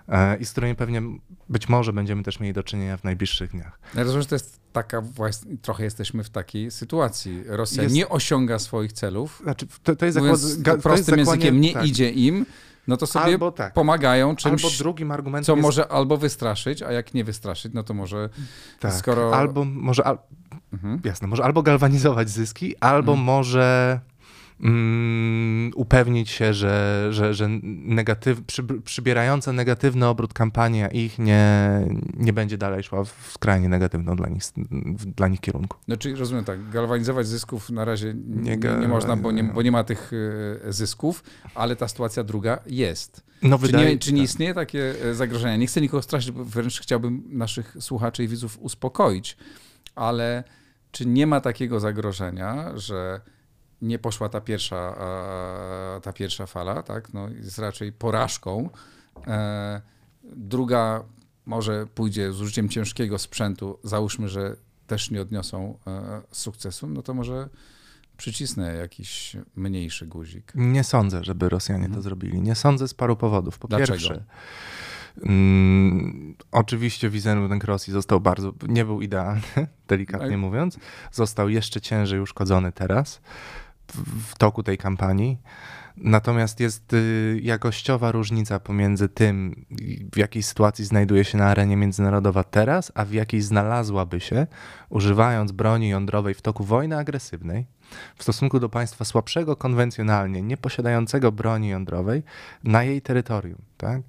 e, 0.10 0.38
i 0.38 0.46
z 0.46 0.52
którymi 0.52 0.76
pewnie 0.76 1.02
być 1.50 1.70
może 1.70 1.94
będziemy 1.94 2.24
też 2.24 2.40
mieli 2.40 2.54
do 2.54 2.64
czynienia 2.64 2.98
w 2.98 3.04
najbliższych 3.04 3.52
dniach. 3.52 3.80
Ja 3.96 4.04
rozumiem, 4.04 4.22
że 4.22 4.28
to 4.28 4.36
jest 4.36 4.60
taka 4.74 5.02
właśnie, 5.02 5.58
trochę 5.58 5.84
jesteśmy 5.84 6.24
w 6.24 6.30
takiej 6.30 6.72
sytuacji. 6.72 7.44
Rosja 7.48 7.84
jest, 7.84 7.96
nie 7.96 8.10
osiąga 8.10 8.60
swoich 8.60 8.94
celów. 8.94 9.40
Znaczy, 9.44 9.68
to, 9.84 9.96
to 9.96 10.06
jest 10.06 10.18
zakład, 10.18 10.82
prostym 10.82 11.20
jest 11.20 11.32
językiem, 11.32 11.62
nie 11.62 11.74
tak. 11.74 11.86
idzie 11.86 12.10
im, 12.10 12.46
no 12.88 12.98
to 12.98 13.08
sobie 13.08 13.26
albo 13.26 13.52
tak. 13.52 13.74
pomagają 13.74 14.36
czymś, 14.36 14.66
albo 14.66 14.78
drugim 14.78 15.12
argumentem 15.12 15.46
co 15.46 15.52
jest... 15.52 15.62
może 15.62 15.88
albo 15.88 16.18
wystraszyć, 16.18 16.82
a 16.82 16.92
jak 16.92 17.14
nie 17.14 17.24
wystraszyć, 17.24 17.74
no 17.74 17.84
to 17.84 17.94
może 17.94 18.30
tak. 18.80 18.94
skoro... 18.94 19.36
Albo 19.36 19.66
może, 19.66 20.04
al... 20.04 20.18
mhm. 20.74 21.00
jasne, 21.04 21.28
może 21.28 21.44
albo 21.44 21.64
galwanizować 21.64 22.30
zyski, 22.30 22.76
albo 22.80 23.12
mhm. 23.12 23.26
może 23.26 24.00
mm, 24.62 25.72
upewnić 25.76 26.30
się, 26.30 26.54
że, 26.54 27.08
że, 27.10 27.34
że 27.34 27.48
negatyw, 27.64 28.42
przy, 28.42 28.64
przybierająca 28.64 29.54
negatywny 29.54 30.08
obrót 30.08 30.34
kampania 30.34 30.88
ich 30.88 31.20
nie, 31.20 31.86
nie 32.18 32.34
będzie 32.34 32.58
dalej 32.58 32.84
szła 32.84 33.04
w 33.04 33.32
skrajnie 33.34 33.70
negatywną 33.70 34.16
dla 34.16 34.30
nich, 34.30 34.44
dla 35.16 35.28
nich 35.28 35.40
kierunku. 35.40 35.78
No 35.88 35.98
czyli 35.98 36.16
rozumiem 36.16 36.46
tak, 36.46 36.70
galwanizować 36.70 37.28
zysków 37.28 37.70
na 37.70 37.86
razie 37.86 38.14
nie, 38.28 38.58
nie, 38.58 38.78
nie 38.82 38.88
można, 38.88 39.18
bo 39.18 39.32
nie, 39.32 39.44
bo 39.44 39.62
nie 39.62 39.72
ma 39.72 39.84
tych 39.84 40.12
e, 40.66 40.74
zysków, 40.74 41.24
ale 41.56 41.76
ta 41.76 41.88
sytuacja 41.88 42.24
druga 42.24 42.60
jest. 42.66 43.24
No, 43.44 43.60
czy, 43.60 43.66
wydaje, 43.66 43.90
nie, 43.90 43.98
czy 43.98 44.14
nie 44.14 44.22
tak. 44.22 44.30
istnieje 44.30 44.54
takie 44.54 44.94
e, 45.06 45.14
zagrożenia? 45.14 45.58
Nie 45.58 45.68
chcę 45.68 45.82
nikogo 45.82 46.02
straszyć, 46.02 46.32
bo 46.32 46.46
wręcz 46.46 46.82
chciałbym 46.82 47.24
naszych 47.30 47.76
słuchaczy 47.80 48.24
i 48.24 48.28
widzów 48.28 48.60
uspokoić, 48.62 49.38
ale 49.96 50.44
czy 50.94 51.06
nie 51.06 51.28
ma 51.28 51.42
takiego 51.42 51.80
zagrożenia, 51.80 52.78
że 52.78 53.22
nie 53.82 54.00
poszła 54.00 54.30
ta 54.30 54.42
pierwsza, 54.42 54.96
ta 56.04 56.14
pierwsza 56.14 56.46
fala, 56.46 56.84
tak? 56.84 57.14
no, 57.14 57.30
jest 57.30 57.60
raczej 57.60 57.92
porażką. 57.92 58.70
E, 59.28 59.82
druga 60.24 61.04
może 61.46 61.88
pójdzie 61.96 62.34
z 62.34 62.42
użyciem 62.42 62.70
ciężkiego 62.70 63.20
sprzętu, 63.20 63.80
załóżmy, 63.84 64.30
że 64.30 64.56
też 64.88 65.12
nie 65.12 65.22
odniosą 65.22 65.78
e, 65.88 66.22
sukcesu, 66.32 66.88
no 66.88 67.02
to 67.02 67.14
może 67.14 67.50
przycisnę 68.18 68.76
jakiś 68.76 69.38
mniejszy 69.56 70.08
guzik. 70.08 70.52
Nie 70.56 70.84
sądzę, 70.84 71.24
żeby 71.24 71.50
Rosjanie 71.50 71.84
to 71.84 71.86
mhm. 71.86 72.04
zrobili. 72.04 72.42
Nie 72.42 72.56
sądzę 72.56 72.88
z 72.88 72.94
paru 72.94 73.16
powodów. 73.16 73.60
Po 73.60 73.68
Dlaczego? 73.68 73.92
pierwsze, 73.92 74.24
mm, 75.22 76.36
oczywiście 76.52 77.10
wizerunek 77.10 77.64
Rosji 77.64 77.94
został 77.94 78.20
bardzo, 78.20 78.54
nie 78.68 78.86
był 78.86 79.02
idealny, 79.02 79.42
delikatnie 79.88 80.32
no 80.32 80.38
mówiąc. 80.38 80.80
Został 81.12 81.50
jeszcze 81.50 81.82
ciężej 81.82 82.20
uszkodzony 82.20 82.72
teraz 82.72 83.22
w 84.28 84.38
toku 84.38 84.64
tej 84.64 84.78
kampanii. 84.78 85.38
Natomiast 85.98 86.60
jest 86.60 86.94
y, 86.94 87.40
jakościowa 87.44 88.12
różnica 88.12 88.60
pomiędzy 88.60 89.10
tym, 89.10 89.66
w 90.14 90.18
jakiej 90.18 90.44
sytuacji 90.44 90.86
znajduje 90.86 91.24
się 91.24 91.38
na 91.38 91.46
arenie 91.46 91.78
międzynarodowa 91.78 92.44
teraz, 92.44 92.92
a 92.96 93.06
w 93.06 93.12
jakiej 93.12 93.42
znalazłaby 93.42 94.20
się, 94.20 94.48
używając 94.90 95.52
broni 95.52 95.90
jądrowej 95.90 96.34
w 96.34 96.42
toku 96.42 96.64
wojny 96.64 96.98
agresywnej, 96.98 97.66
w 98.16 98.24
stosunku 98.24 98.60
do 98.60 98.70
państwa 98.70 99.06
słabszego 99.06 99.56
konwencjonalnie, 99.56 100.42
nie 100.42 100.58
posiadającego 100.58 101.32
broni 101.32 101.70
jądrowej 101.70 102.24
na 102.64 102.84
jej 102.84 103.02
terytorium. 103.02 103.62
Tak? 103.78 104.02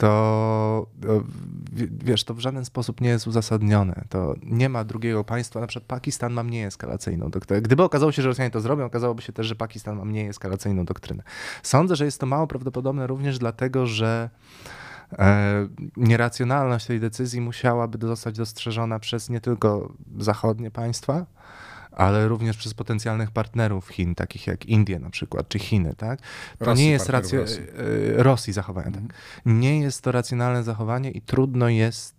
To 0.00 0.86
wiesz, 2.04 2.24
to 2.24 2.34
w 2.34 2.38
żaden 2.38 2.64
sposób 2.64 3.00
nie 3.00 3.08
jest 3.08 3.26
uzasadnione. 3.26 4.04
To 4.08 4.34
nie 4.42 4.68
ma 4.68 4.84
drugiego 4.84 5.24
państwa, 5.24 5.60
na 5.60 5.66
przykład 5.66 5.88
Pakistan 5.88 6.32
ma 6.32 6.42
mniej 6.42 6.64
eskalacyjną 6.64 7.30
doktrynę. 7.30 7.62
Gdyby 7.62 7.82
okazało 7.82 8.12
się, 8.12 8.22
że 8.22 8.28
Rosjanie 8.28 8.50
to 8.50 8.60
zrobią, 8.60 8.84
okazałoby 8.84 9.22
się 9.22 9.32
też, 9.32 9.46
że 9.46 9.54
Pakistan 9.54 9.96
ma 9.96 10.04
mniej 10.04 10.28
eskalacyjną 10.28 10.84
doktrynę. 10.84 11.22
Sądzę, 11.62 11.96
że 11.96 12.04
jest 12.04 12.20
to 12.20 12.26
mało 12.26 12.46
prawdopodobne 12.46 13.06
również 13.06 13.38
dlatego, 13.38 13.86
że 13.86 14.30
e, 15.18 15.68
nieracjonalność 15.96 16.86
tej 16.86 17.00
decyzji 17.00 17.40
musiałaby 17.40 18.06
zostać 18.06 18.36
dostrzeżona 18.36 18.98
przez 18.98 19.30
nie 19.30 19.40
tylko 19.40 19.92
zachodnie 20.18 20.70
państwa, 20.70 21.26
ale 22.00 22.28
również 22.28 22.56
przez 22.56 22.74
potencjalnych 22.74 23.30
partnerów 23.30 23.88
Chin, 23.88 24.14
takich 24.14 24.46
jak 24.46 24.66
Indie 24.66 24.98
na 24.98 25.10
przykład, 25.10 25.48
czy 25.48 25.58
Chiny, 25.58 25.94
tak? 25.96 26.20
To 26.58 26.64
Rosji, 26.64 26.84
nie 26.84 26.90
jest 26.90 27.08
racjo... 27.08 27.40
Rosji. 27.40 27.62
E, 28.18 28.22
Rosji 28.22 28.52
zachowanie, 28.52 28.92
tak. 28.92 29.02
mhm. 29.02 29.08
tak. 29.08 29.44
Nie 29.44 29.80
jest 29.80 30.02
to 30.02 30.12
racjonalne 30.12 30.62
zachowanie 30.62 31.10
i 31.10 31.20
trudno 31.20 31.68
jest 31.68 32.14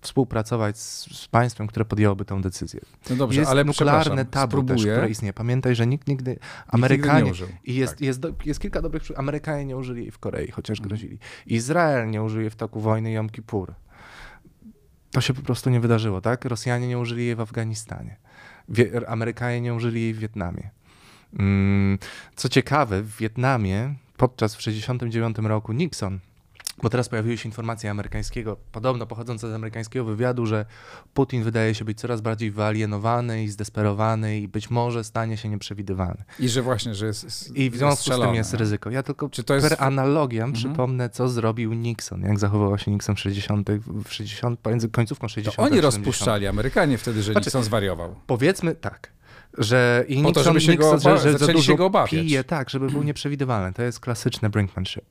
współpracować 0.00 0.78
z, 0.78 1.16
z, 1.16 1.28
państwem, 1.28 1.66
które 1.66 1.84
podjęłoby 1.84 2.24
tę 2.24 2.40
decyzję. 2.40 2.80
No 3.10 3.16
dobrze, 3.16 3.40
jest 3.40 3.50
ale 3.50 3.64
nuklearne 3.64 4.24
tabu 4.24 4.62
też, 4.62 4.82
które 4.82 5.10
istnieje. 5.10 5.32
Pamiętaj, 5.32 5.74
że 5.74 5.86
nikt 5.86 6.08
nigdy... 6.08 6.38
Amerykanie... 6.66 7.30
Nikt 7.30 7.40
nigdy 7.40 7.56
I 7.64 7.74
jest, 7.74 7.92
tak. 7.92 8.00
jest, 8.00 8.20
do, 8.20 8.32
jest 8.44 8.60
kilka 8.60 8.82
dobrych 8.82 9.02
przykładów. 9.02 9.20
Amerykanie 9.20 9.64
nie 9.64 9.76
użyli 9.76 10.02
jej 10.02 10.10
w 10.10 10.18
Korei, 10.18 10.50
chociaż 10.50 10.78
mhm. 10.78 10.88
grozili. 10.88 11.18
Izrael 11.46 12.10
nie 12.10 12.22
użyje 12.22 12.50
w 12.50 12.56
toku 12.56 12.80
wojny 12.80 13.12
Jom 13.12 13.30
Kippur. 13.30 13.74
To 15.10 15.20
się 15.20 15.34
po 15.34 15.42
prostu 15.42 15.70
nie 15.70 15.80
wydarzyło, 15.80 16.20
tak? 16.20 16.44
Rosjanie 16.44 16.88
nie 16.88 16.98
użyli 16.98 17.26
jej 17.26 17.34
w 17.34 17.40
Afganistanie. 17.40 18.16
Amerykanie 19.06 19.60
nie 19.60 19.74
użyli 19.74 20.02
jej 20.02 20.14
w 20.14 20.18
Wietnamie. 20.18 20.70
Mm, 21.38 21.98
co 22.36 22.48
ciekawe, 22.48 23.02
w 23.02 23.16
Wietnamie 23.16 23.94
podczas 24.16 24.54
w 24.54 24.58
1969 24.58 25.48
roku 25.48 25.72
Nixon 25.72 26.18
bo 26.82 26.90
teraz 26.90 27.08
pojawiły 27.08 27.38
się 27.38 27.48
informacje 27.48 27.90
amerykańskiego, 27.90 28.56
podobno 28.72 29.06
pochodzące 29.06 29.50
z 29.50 29.54
amerykańskiego 29.54 30.04
wywiadu, 30.04 30.46
że 30.46 30.66
Putin 31.14 31.42
wydaje 31.42 31.74
się 31.74 31.84
być 31.84 32.00
coraz 32.00 32.20
bardziej 32.20 32.50
wyalienowany 32.50 33.44
i 33.44 33.48
zdesperowany 33.48 34.38
i 34.38 34.48
być 34.48 34.70
może 34.70 35.04
stanie 35.04 35.36
się 35.36 35.48
nieprzewidywalny. 35.48 36.24
I 36.38 36.48
że 36.48 36.62
właśnie, 36.62 36.94
że 36.94 37.06
jest 37.06 37.56
I 37.56 37.70
w 37.70 37.76
związku 37.76 38.12
z 38.12 38.20
tym 38.20 38.34
jest 38.34 38.54
ryzyko. 38.54 38.90
Ja 38.90 39.02
tylko 39.02 39.28
Czy 39.28 39.44
to 39.44 39.54
jest... 39.54 39.68
per 39.68 39.76
analogiam 39.80 40.50
mhm. 40.50 40.64
przypomnę, 40.64 41.10
co 41.10 41.28
zrobił 41.28 41.72
Nixon, 41.72 42.22
jak 42.22 42.38
zachowywał 42.38 42.78
się 42.78 42.90
Nixon 42.90 43.16
w 43.16 43.20
60., 43.20 43.70
w 44.04 44.12
60 44.12 44.60
pomiędzy 44.60 44.88
końcówką 44.88 45.28
60 45.28 45.56
to 45.56 45.62
Oni 45.62 45.80
rozpuszczali 45.80 46.46
Amerykanie 46.46 46.98
wtedy, 46.98 47.22
że 47.22 47.32
znaczy, 47.32 47.46
Nixon 47.46 47.64
zwariował. 47.64 48.14
Powiedzmy 48.26 48.74
tak, 48.74 49.12
że 49.58 50.04
i 50.08 50.16
Nixon, 50.16 50.34
to, 50.34 50.42
żeby 50.42 50.60
się 50.60 50.72
Nixon, 50.72 50.90
go 50.90 50.98
że, 50.98 51.18
że 51.18 51.38
za 51.38 51.46
dużo 51.46 51.72
się 51.72 51.76
go 51.76 51.86
obawiać. 51.86 52.10
pije, 52.10 52.44
tak, 52.44 52.70
żeby 52.70 52.90
był 52.90 53.02
nieprzewidywalny. 53.02 53.72
To 53.72 53.82
jest 53.82 54.00
klasyczne 54.00 54.50
brinkmanship. 54.50 55.04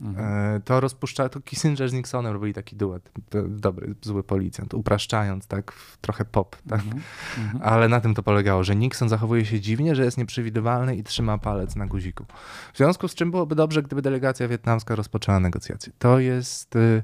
Mhm. 0.00 0.56
E, 0.56 0.60
to 0.60 0.80
rozpuszcza, 0.80 1.28
to 1.28 1.40
Kissinger 1.40 1.88
z 1.88 1.92
Nixonem 1.92 2.32
robili 2.32 2.54
taki 2.54 2.76
duet, 2.76 3.12
dobry, 3.48 3.94
zły 4.02 4.22
policjant, 4.22 4.74
upraszczając 4.74 5.46
tak, 5.46 5.72
trochę 6.00 6.24
pop, 6.24 6.56
tak? 6.68 6.80
Mhm. 6.80 7.02
Mhm. 7.38 7.62
ale 7.62 7.88
na 7.88 8.00
tym 8.00 8.14
to 8.14 8.22
polegało, 8.22 8.64
że 8.64 8.76
Nixon 8.76 9.08
zachowuje 9.08 9.44
się 9.44 9.60
dziwnie, 9.60 9.94
że 9.94 10.04
jest 10.04 10.18
nieprzewidywalny 10.18 10.96
i 10.96 11.04
trzyma 11.04 11.38
palec 11.38 11.76
na 11.76 11.86
guziku. 11.86 12.24
W 12.72 12.76
związku 12.76 13.08
z 13.08 13.14
czym 13.14 13.30
byłoby 13.30 13.54
dobrze, 13.54 13.82
gdyby 13.82 14.02
delegacja 14.02 14.48
wietnamska 14.48 14.94
rozpoczęła 14.94 15.40
negocjacje. 15.40 15.92
To 15.98 16.18
jest... 16.18 16.76
Y 16.76 17.02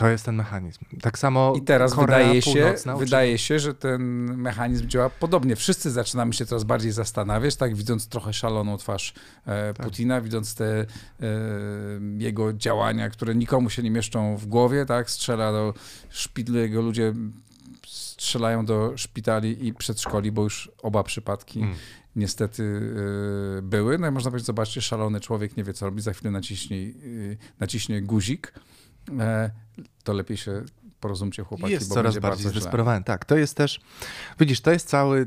to 0.00 0.08
jest 0.08 0.24
ten 0.24 0.34
mechanizm. 0.34 0.80
Tak 1.00 1.18
samo 1.18 1.54
I 1.56 1.62
teraz 1.62 1.94
Korea 1.94 2.18
wydaje 2.18 2.42
się, 2.42 2.74
wydaje 2.98 3.38
się, 3.38 3.58
że 3.58 3.74
ten 3.74 4.02
mechanizm 4.36 4.88
działa 4.88 5.10
podobnie. 5.10 5.56
Wszyscy 5.56 5.90
zaczynamy 5.90 6.32
się 6.32 6.46
coraz 6.46 6.64
bardziej 6.64 6.92
zastanawiać, 6.92 7.56
tak 7.56 7.74
widząc 7.74 8.08
trochę 8.08 8.32
szaloną 8.32 8.76
twarz 8.76 9.14
e, 9.46 9.74
tak. 9.74 9.86
Putina, 9.86 10.20
widząc 10.20 10.54
te 10.54 10.80
e, 10.80 10.86
jego 12.18 12.52
działania, 12.52 13.10
które 13.10 13.34
nikomu 13.34 13.70
się 13.70 13.82
nie 13.82 13.90
mieszczą 13.90 14.36
w 14.36 14.46
głowie, 14.46 14.86
tak? 14.86 15.10
Strzela 15.10 15.52
do 15.52 15.74
szpitlu, 16.10 16.58
jego 16.58 16.82
ludzie 16.82 17.14
strzelają 17.86 18.66
do 18.66 18.92
szpitali 18.96 19.66
i 19.66 19.74
przedszkoli, 19.74 20.32
bo 20.32 20.42
już 20.42 20.70
oba 20.82 21.02
przypadki 21.02 21.60
mm. 21.60 21.74
niestety 22.16 22.62
y, 23.58 23.62
były. 23.62 23.98
No 23.98 24.08
i 24.08 24.10
można 24.10 24.30
powiedzieć, 24.30 24.46
zobaczcie, 24.46 24.80
szalony 24.80 25.20
człowiek 25.20 25.56
nie 25.56 25.64
wie, 25.64 25.72
co 25.72 25.86
robi, 25.86 26.02
za 26.02 26.12
chwilę 26.12 26.30
naciśnie, 26.30 26.76
y, 26.76 27.36
naciśnie 27.60 28.02
guzik 28.02 28.52
to 30.04 30.12
lepiej 30.12 30.36
się 30.36 30.62
porozumcie 31.00 31.44
chłopaki. 31.44 31.72
Jest 31.72 31.92
coraz 31.92 32.18
bardziej 32.18 32.50
zdesperowany. 32.50 33.04
Tak, 33.04 33.24
to 33.24 33.36
jest 33.36 33.56
też, 33.56 33.80
widzisz, 34.40 34.60
to 34.60 34.70
jest 34.70 34.88
cały, 34.88 35.26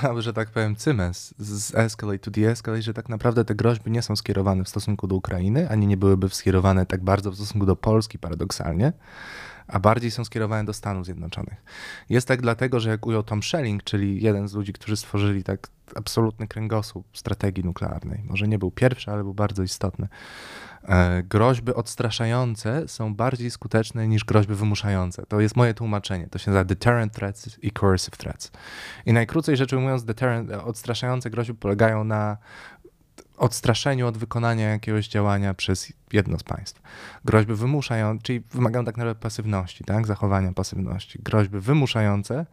cały 0.00 0.22
że 0.22 0.32
tak 0.32 0.50
powiem, 0.50 0.76
cymes 0.76 1.34
z 1.38 1.74
escalate 1.74 2.18
to 2.18 2.30
de-escalate, 2.30 2.82
że 2.82 2.94
tak 2.94 3.08
naprawdę 3.08 3.44
te 3.44 3.54
groźby 3.54 3.90
nie 3.90 4.02
są 4.02 4.16
skierowane 4.16 4.64
w 4.64 4.68
stosunku 4.68 5.06
do 5.06 5.16
Ukrainy, 5.16 5.70
ani 5.70 5.86
nie 5.86 5.96
byłyby 5.96 6.28
skierowane 6.28 6.86
tak 6.86 7.04
bardzo 7.04 7.30
w 7.30 7.34
stosunku 7.34 7.66
do 7.66 7.76
Polski 7.76 8.18
paradoksalnie, 8.18 8.92
a 9.66 9.80
bardziej 9.80 10.10
są 10.10 10.24
skierowane 10.24 10.64
do 10.64 10.72
Stanów 10.72 11.04
Zjednoczonych. 11.04 11.64
Jest 12.08 12.28
tak 12.28 12.42
dlatego, 12.42 12.80
że 12.80 12.90
jak 12.90 13.06
ujął 13.06 13.22
Tom 13.22 13.42
Schelling, 13.42 13.84
czyli 13.84 14.22
jeden 14.22 14.48
z 14.48 14.54
ludzi, 14.54 14.72
którzy 14.72 14.96
stworzyli 14.96 15.44
tak 15.44 15.68
absolutny 15.94 16.48
kręgosłup 16.48 17.06
strategii 17.12 17.64
nuklearnej, 17.64 18.22
może 18.24 18.48
nie 18.48 18.58
był 18.58 18.70
pierwszy, 18.70 19.10
ale 19.10 19.22
był 19.22 19.34
bardzo 19.34 19.62
istotny, 19.62 20.08
E, 20.71 20.71
groźby 21.24 21.74
odstraszające 21.74 22.88
są 22.88 23.14
bardziej 23.14 23.50
skuteczne 23.50 24.08
niż 24.08 24.24
groźby 24.24 24.54
wymuszające. 24.54 25.26
To 25.26 25.40
jest 25.40 25.56
moje 25.56 25.74
tłumaczenie. 25.74 26.28
To 26.28 26.38
się 26.38 26.50
nazywa 26.50 26.64
deterrent 26.64 27.12
threats 27.12 27.58
i 27.62 27.70
coercive 27.70 28.16
threats. 28.16 28.50
I 29.06 29.12
najkrócej 29.12 29.56
rzecz 29.56 29.72
ujmując, 29.72 30.04
deterrent, 30.04 30.50
odstraszające 30.50 31.30
groźby 31.30 31.54
polegają 31.54 32.04
na 32.04 32.36
odstraszeniu 33.36 34.06
od 34.06 34.18
wykonania 34.18 34.70
jakiegoś 34.70 35.08
działania 35.08 35.54
przez 35.54 35.92
jedno 36.12 36.38
z 36.38 36.42
państw. 36.42 36.82
Groźby 37.24 37.54
wymuszające, 37.54 38.22
czyli 38.22 38.42
wymagają 38.50 38.84
tak 38.84 38.96
naprawdę 38.96 39.20
pasywności, 39.20 39.84
tak? 39.84 40.06
zachowania 40.06 40.52
pasywności. 40.52 41.18
Groźby 41.22 41.60
wymuszające 41.60 42.46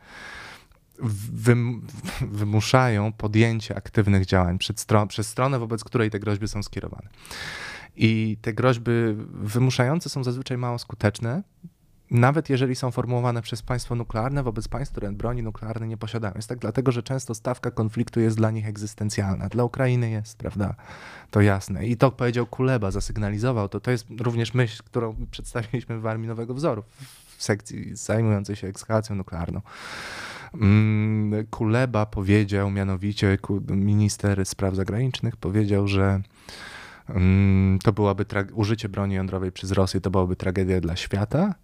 wym, 1.33 1.87
wymuszają 2.21 3.13
podjęcie 3.13 3.77
aktywnych 3.77 4.25
działań 4.25 4.57
przez 5.07 5.27
stronę, 5.27 5.59
wobec 5.59 5.83
której 5.83 6.09
te 6.09 6.19
groźby 6.19 6.47
są 6.47 6.63
skierowane. 6.63 7.09
I 7.95 8.37
te 8.41 8.53
groźby 8.53 8.91
wymuszające 9.33 10.09
są 10.09 10.23
zazwyczaj 10.23 10.57
mało 10.57 10.79
skuteczne, 10.79 11.43
nawet 12.11 12.49
jeżeli 12.49 12.75
są 12.75 12.91
formułowane 12.91 13.41
przez 13.41 13.61
państwo 13.61 13.95
nuklearne 13.95 14.43
wobec 14.43 14.67
państw, 14.67 14.91
które 14.91 15.11
broni 15.11 15.43
nuklearnej 15.43 15.89
nie 15.89 15.97
posiadają. 15.97 16.33
Jest 16.35 16.49
tak 16.49 16.59
dlatego, 16.59 16.91
że 16.91 17.03
często 17.03 17.35
stawka 17.35 17.71
konfliktu 17.71 18.19
jest 18.19 18.37
dla 18.37 18.51
nich 18.51 18.67
egzystencjalna. 18.67 19.49
Dla 19.49 19.63
Ukrainy 19.63 20.09
jest, 20.09 20.37
prawda? 20.37 20.75
To 21.31 21.41
jasne. 21.41 21.87
I 21.87 21.97
to 21.97 22.11
powiedział 22.11 22.45
Kuleba, 22.45 22.91
zasygnalizował 22.91 23.69
to. 23.69 23.79
To 23.79 23.91
jest 23.91 24.07
również 24.19 24.53
myśl, 24.53 24.83
którą 24.85 25.15
przedstawiliśmy 25.31 25.99
w 25.99 26.05
Armii 26.07 26.27
Nowego 26.27 26.53
Wzoru, 26.53 26.83
w 27.37 27.43
sekcji 27.43 27.95
zajmującej 27.95 28.55
się 28.55 28.67
ekskalacją 28.67 29.15
nuklearną. 29.15 29.61
Mm, 30.53 31.45
Kuleba 31.47 32.05
powiedział 32.05 32.71
mianowicie, 32.71 33.37
minister 33.69 34.45
spraw 34.45 34.75
zagranicznych 34.75 35.35
powiedział, 35.37 35.87
że 35.87 36.21
to 37.83 37.93
byłaby 37.93 38.25
użycie 38.53 38.89
broni 38.89 39.15
jądrowej 39.15 39.51
przez 39.51 39.71
Rosję 39.71 40.01
to 40.01 40.09
byłaby 40.09 40.35
tragedia 40.35 40.81
dla 40.81 40.95
świata, 40.95 41.55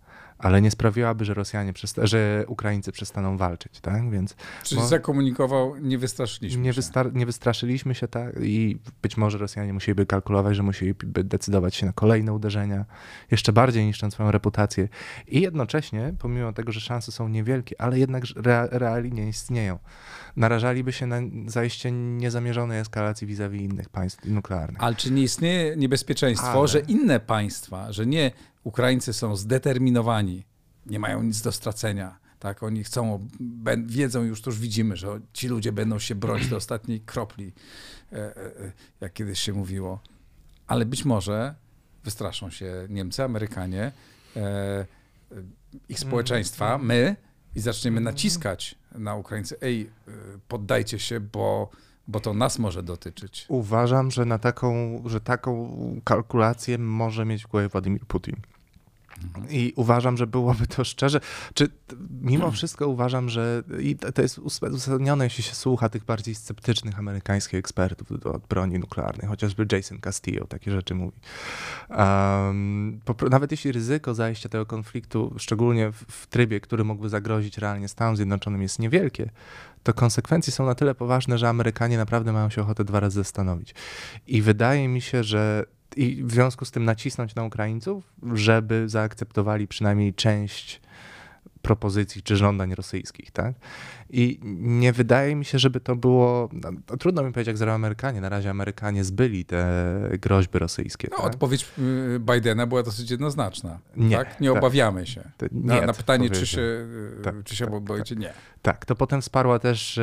ale 0.46 0.62
nie 0.62 0.72
sprawiłaby, 0.72 1.26
że 1.26 1.34
Rosjanie, 1.34 1.74
że 2.04 2.46
Ukraińcy 2.48 2.92
przestaną 2.92 3.38
walczyć, 3.38 3.80
tak? 3.80 4.10
Więc 4.10 4.36
Czyli 4.64 4.82
bo... 4.82 4.88
zakomunikował, 4.88 5.76
nie 5.76 5.98
wystraszyliśmy 5.98 6.62
nie 6.62 6.74
się. 6.74 6.82
nie 7.14 7.26
wystraszyliśmy 7.26 7.96
się, 7.96 8.08
tak? 8.08 8.36
I 8.42 8.78
być 9.02 9.18
może 9.18 9.38
Rosjanie 9.38 9.74
musieliby 9.74 10.06
kalkulować, 10.06 10.56
że 10.56 10.64
musieliby 10.64 11.24
decydować 11.24 11.76
się 11.76 11.86
na 11.86 11.94
kolejne 11.94 12.34
uderzenia, 12.34 12.86
jeszcze 13.32 13.54
bardziej 13.54 13.86
niszcząc 13.86 14.14
swoją 14.14 14.32
reputację. 14.32 14.88
I 15.28 15.42
jednocześnie, 15.42 16.14
pomimo 16.20 16.54
tego, 16.54 16.72
że 16.72 16.80
szanse 16.80 17.12
są 17.12 17.28
niewielkie, 17.28 17.82
ale 17.82 18.00
jednak 18.00 18.24
reali 18.72 19.12
nie 19.12 19.30
istnieją 19.30 19.80
narażaliby 20.36 20.94
się 20.94 21.08
na 21.08 21.18
zajście 21.48 21.92
niezamierzonej 21.92 22.80
eskalacji 22.80 23.28
vis-a-vis 23.28 23.62
innych 23.62 23.90
państw 23.90 24.26
nuklearnych. 24.26 24.84
Ale 24.84 24.96
czy 24.96 25.12
nie 25.12 25.22
istnieje 25.22 25.76
niebezpieczeństwo, 25.76 26.52
Ale... 26.52 26.68
że 26.68 26.80
inne 26.80 27.20
państwa, 27.20 27.92
że 27.92 28.06
nie 28.06 28.32
Ukraińcy 28.66 29.14
są 29.14 29.36
zdeterminowani, 29.36 30.46
nie 30.86 31.00
mają 31.00 31.24
nic 31.24 31.42
do 31.42 31.52
stracenia, 31.52 32.20
tak, 32.40 32.64
oni 32.64 32.84
chcą, 32.84 33.28
wiedzą 33.86 34.24
już, 34.24 34.42
to 34.42 34.50
już 34.50 34.60
widzimy, 34.60 34.98
że 34.98 35.20
ci 35.34 35.48
ludzie 35.48 35.72
będą 35.72 36.00
się 36.00 36.16
bronić 36.16 36.48
do 36.48 36.56
ostatniej 36.56 37.02
kropli, 37.02 37.54
e, 38.12 38.16
e, 38.16 38.36
e, 38.36 38.72
jak 39.02 39.14
kiedyś 39.14 39.40
się 39.40 39.54
mówiło. 39.54 40.00
Ale 40.68 40.86
być 40.86 41.06
może 41.06 41.56
wystraszą 42.04 42.50
się 42.50 42.88
Niemcy, 42.90 43.24
Amerykanie, 43.24 43.92
ich 45.90 46.00
społeczeństwa, 46.00 46.76
mm. 46.76 46.88
my 46.88 47.16
i 47.56 47.60
zaczniemy 47.60 48.02
naciskać 48.02 48.76
na 48.96 49.16
Ukraińcy, 49.16 49.56
ej, 49.62 49.90
poddajcie 50.48 51.00
się, 51.00 51.20
bo, 51.20 51.70
bo 52.08 52.20
to 52.20 52.34
nas 52.34 52.60
może 52.60 52.84
dotyczyć. 52.84 53.46
Uważam, 53.48 54.12
że 54.12 54.26
na 54.26 54.40
taką, 54.40 55.04
że 55.06 55.22
taką 55.22 55.78
kalkulację 56.04 56.78
może 56.78 57.26
mieć 57.26 57.44
w 57.44 57.48
głowie 57.48 57.70
Władimir 57.70 58.06
Putin. 58.06 58.36
I 59.50 59.74
uważam, 59.76 60.18
że 60.18 60.28
byłoby 60.28 60.68
to 60.68 60.84
szczerze. 60.84 61.20
Czy 61.54 61.70
mimo 62.22 62.52
wszystko 62.52 62.88
uważam, 62.88 63.30
że 63.30 63.64
i 63.80 63.96
to 63.96 64.22
jest 64.22 64.40
uzasadnione, 64.40 65.24
jeśli 65.24 65.44
się 65.44 65.56
słucha 65.56 65.90
tych 65.90 66.06
bardziej 66.06 66.36
sceptycznych 66.36 67.00
amerykańskich 67.00 67.60
ekspertów 67.60 68.26
od 68.26 68.48
broni 68.48 68.80
nuklearnej, 68.80 69.28
chociażby 69.28 69.66
Jason 69.72 70.00
Castillo 70.00 70.48
takie 70.48 70.72
rzeczy 70.72 70.96
mówi. 70.96 71.18
Um, 71.90 73.00
nawet 73.30 73.52
jeśli 73.52 73.72
ryzyko 73.72 74.14
zajścia 74.14 74.50
tego 74.50 74.66
konfliktu, 74.66 75.34
szczególnie 75.38 75.92
w, 75.92 75.96
w 75.96 76.28
trybie, 76.28 76.60
który 76.60 76.84
mógłby 76.84 77.10
zagrozić 77.10 77.58
realnie 77.58 77.88
Stanom 77.88 78.16
Zjednoczonym, 78.16 78.62
jest 78.62 78.80
niewielkie, 78.80 79.30
to 79.84 79.94
konsekwencje 79.94 80.54
są 80.54 80.66
na 80.66 80.76
tyle 80.76 80.96
poważne, 80.96 81.38
że 81.38 81.50
Amerykanie 81.50 81.98
naprawdę 81.98 82.34
mają 82.34 82.50
się 82.50 82.62
ochotę 82.62 82.84
dwa 82.84 83.00
razy 83.00 83.16
zastanowić. 83.16 83.76
I 84.28 84.42
wydaje 84.42 84.88
mi 84.88 85.02
się, 85.02 85.24
że 85.24 85.66
i 85.96 86.24
w 86.24 86.32
związku 86.32 86.66
z 86.66 86.72
tym 86.72 86.86
nacisnąć 86.86 87.36
na 87.36 87.44
Ukraińców, 87.44 88.04
żeby 88.34 88.90
zaakceptowali 88.90 89.68
przynajmniej 89.68 90.14
część 90.14 90.82
propozycji 91.66 92.24
czy 92.24 92.38
żądań 92.38 92.76
rosyjskich, 92.76 93.32
tak? 93.32 93.56
I 94.10 94.40
nie 94.60 94.94
wydaje 94.94 95.36
mi 95.36 95.46
się, 95.46 95.60
żeby 95.60 95.80
to 95.80 95.96
było. 95.96 96.50
No, 96.54 96.98
trudno 96.98 97.24
mi 97.24 97.32
powiedzieć, 97.32 97.48
jak 97.48 97.58
zrobią 97.58 97.74
Amerykanie. 97.74 98.22
Na 98.22 98.30
razie 98.30 98.50
Amerykanie 98.50 99.04
zbyli 99.04 99.46
te 99.46 99.66
groźby 100.22 100.60
rosyjskie. 100.60 101.08
No, 101.12 101.18
tak? 101.18 101.26
Odpowiedź 101.26 101.66
y, 101.80 102.20
Bidena 102.20 102.68
była 102.68 102.84
dosyć 102.84 103.12
jednoznaczna. 103.12 103.80
Nie, 103.96 104.18
tak? 104.18 104.42
nie 104.42 104.50
tak. 104.50 104.58
obawiamy 104.58 105.08
się. 105.08 105.24
Na, 105.52 105.76
nie, 105.76 105.86
na 105.86 105.94
pytanie, 105.94 106.30
czy 106.30 106.48
się, 106.48 106.62
y, 106.62 107.22
tak, 107.24 107.36
czy 107.44 107.56
się 107.56 107.66
tak, 107.66 107.80
boicie, 107.80 108.16
nie. 108.16 108.34
Tak, 108.62 108.86
to 108.86 108.96
potem 108.96 109.22
wsparła 109.22 109.60
też 109.60 109.98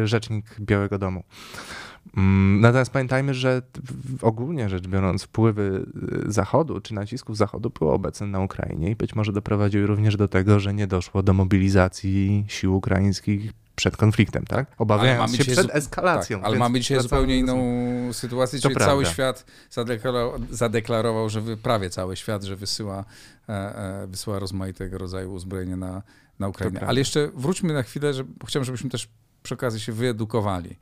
yy, 0.00 0.06
rzecznik 0.06 0.60
Białego 0.60 0.98
Domu. 0.98 1.22
Mm, 2.16 2.60
natomiast 2.60 2.90
pamiętajmy, 2.90 3.34
że 3.34 3.62
ogólnie 4.22 4.68
rzecz 4.68 4.88
biorąc, 4.88 5.22
wpływy 5.22 5.86
y, 6.26 6.32
Zachodu 6.32 6.80
czy 6.80 6.94
nacisków 6.94 7.36
Zachodu 7.36 7.70
były 7.70 7.90
obecne 7.90 8.26
na 8.26 8.40
Ukrainie 8.40 8.90
i 8.90 8.96
być 8.96 9.14
może 9.14 9.32
doprowadziły 9.32 9.86
również 9.86 10.16
do 10.16 10.28
tego, 10.28 10.60
że 10.60 10.74
nie 10.74 10.86
doszło 10.86 11.22
do 11.22 11.32
mobilizacji 11.32 12.44
sił 12.48 12.76
ukraińskich 12.76 13.52
przed 13.76 13.96
konfliktem, 13.96 14.44
tak? 14.44 14.66
Obawiając 14.78 15.36
się 15.36 15.44
przed 15.44 15.74
eskalacją. 15.74 16.38
Tak, 16.38 16.46
ale 16.46 16.58
mamy 16.58 16.80
dzisiaj 16.80 17.00
zupełnie 17.00 17.38
inną 17.38 17.58
sytuację, 18.12 18.60
czyli 18.60 18.76
cały 18.76 19.06
świat 19.06 19.44
zadeklarował, 19.70 20.40
zadeklarował, 20.50 21.28
że 21.28 21.42
prawie 21.62 21.90
cały 21.90 22.16
świat, 22.16 22.44
że 22.44 22.56
wysyła, 22.56 23.04
e, 23.48 23.52
e, 23.52 24.06
wysyła 24.06 24.38
rozmaitego 24.38 24.98
rodzaju 24.98 25.32
uzbrojenie 25.32 25.76
na, 25.76 26.02
na 26.38 26.48
Ukrainę. 26.48 26.80
Ale 26.80 26.98
jeszcze 26.98 27.28
wróćmy 27.34 27.72
na 27.72 27.82
chwilę, 27.82 28.14
że 28.14 28.24
chciałem, 28.46 28.64
żebyśmy 28.64 28.90
też 28.90 29.08
przy 29.42 29.54
okazji 29.54 29.80
się 29.80 29.92
wyedukowali. 29.92 30.76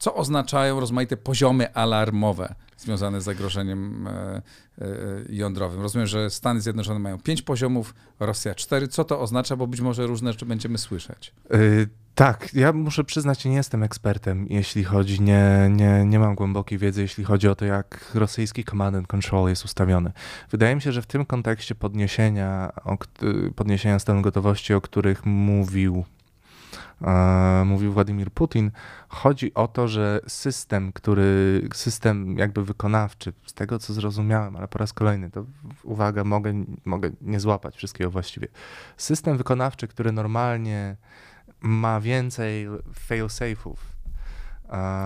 Co 0.00 0.14
oznaczają 0.14 0.80
rozmaite 0.80 1.16
poziomy 1.16 1.74
alarmowe 1.74 2.54
związane 2.76 3.20
z 3.20 3.24
zagrożeniem 3.24 4.06
e, 4.06 4.10
e, 4.10 4.42
jądrowym? 5.28 5.80
Rozumiem, 5.80 6.06
że 6.06 6.30
Stany 6.30 6.60
Zjednoczone 6.60 6.98
mają 6.98 7.18
pięć 7.18 7.42
poziomów, 7.42 7.94
Rosja 8.20 8.54
cztery. 8.54 8.88
Co 8.88 9.04
to 9.04 9.20
oznacza? 9.20 9.56
Bo 9.56 9.66
być 9.66 9.80
może 9.80 10.06
różne 10.06 10.32
rzeczy 10.32 10.46
będziemy 10.46 10.78
słyszeć. 10.78 11.34
Yy, 11.50 11.88
tak, 12.14 12.54
ja 12.54 12.72
muszę 12.72 13.04
przyznać, 13.04 13.44
nie 13.44 13.54
jestem 13.54 13.82
ekspertem, 13.82 14.46
jeśli 14.50 14.84
chodzi, 14.84 15.20
nie, 15.20 15.70
nie, 15.70 16.04
nie 16.06 16.18
mam 16.18 16.34
głębokiej 16.34 16.78
wiedzy, 16.78 17.02
jeśli 17.02 17.24
chodzi 17.24 17.48
o 17.48 17.54
to, 17.54 17.64
jak 17.64 18.10
rosyjski 18.14 18.64
command 18.64 18.96
and 18.96 19.06
control 19.06 19.48
jest 19.48 19.64
ustawiony. 19.64 20.12
Wydaje 20.50 20.74
mi 20.74 20.82
się, 20.82 20.92
że 20.92 21.02
w 21.02 21.06
tym 21.06 21.26
kontekście 21.26 21.74
podniesienia, 21.74 22.72
podniesienia 23.56 23.98
stanu 23.98 24.22
gotowości, 24.22 24.74
o 24.74 24.80
których 24.80 25.26
mówił 25.26 26.04
E, 26.04 26.19
mówił 27.64 27.92
Władimir 27.92 28.30
Putin, 28.30 28.70
chodzi 29.08 29.54
o 29.54 29.68
to, 29.68 29.88
że 29.88 30.20
system, 30.28 30.92
który, 30.92 31.68
system 31.74 32.38
jakby 32.38 32.64
wykonawczy, 32.64 33.32
z 33.46 33.54
tego 33.54 33.78
co 33.78 33.92
zrozumiałem, 33.92 34.56
ale 34.56 34.68
po 34.68 34.78
raz 34.78 34.92
kolejny, 34.92 35.30
to 35.30 35.44
uwaga, 35.84 36.24
mogę, 36.24 36.64
mogę 36.84 37.10
nie 37.20 37.40
złapać 37.40 37.76
wszystkiego 37.76 38.10
właściwie. 38.10 38.48
System 38.96 39.36
wykonawczy, 39.36 39.88
który 39.88 40.12
normalnie 40.12 40.96
ma 41.60 42.00
więcej 42.00 42.68
fail-safe'ów, 43.08 43.76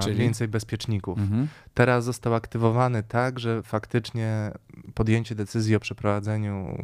Czyli? 0.03 0.17
więcej 0.17 0.49
bezpieczników. 0.49 1.19
Mhm. 1.19 1.49
Teraz 1.75 2.05
został 2.05 2.35
aktywowany 2.35 3.03
tak, 3.03 3.39
że 3.39 3.63
faktycznie 3.63 4.51
podjęcie 4.95 5.35
decyzji 5.35 5.77
o 5.77 5.81
przeprowadzeniu 5.81 6.79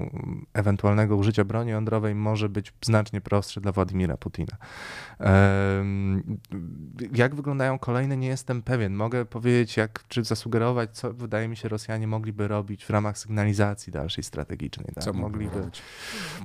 ewentualnego 0.52 1.16
użycia 1.16 1.44
broni 1.44 1.70
jądrowej 1.70 2.14
może 2.14 2.48
być 2.48 2.72
znacznie 2.82 3.20
prostsze 3.20 3.60
dla 3.60 3.72
Władimira 3.72 4.16
Putina. 4.16 4.56
Jak 7.14 7.34
wyglądają 7.34 7.78
kolejne, 7.78 8.16
nie 8.16 8.28
jestem 8.28 8.62
pewien. 8.62 8.94
Mogę 8.94 9.24
powiedzieć, 9.24 9.76
jak, 9.76 10.04
czy 10.08 10.24
zasugerować, 10.24 10.90
co 10.90 11.12
wydaje 11.12 11.48
mi 11.48 11.56
się 11.56 11.68
Rosjanie 11.68 12.06
mogliby 12.06 12.48
robić 12.48 12.84
w 12.84 12.90
ramach 12.90 13.18
sygnalizacji 13.18 13.92
dalszej 13.92 14.24
strategicznej. 14.24 14.86
Tak? 14.94 15.04
Co 15.04 15.12
mogliby 15.12 15.58
robić? 15.58 15.82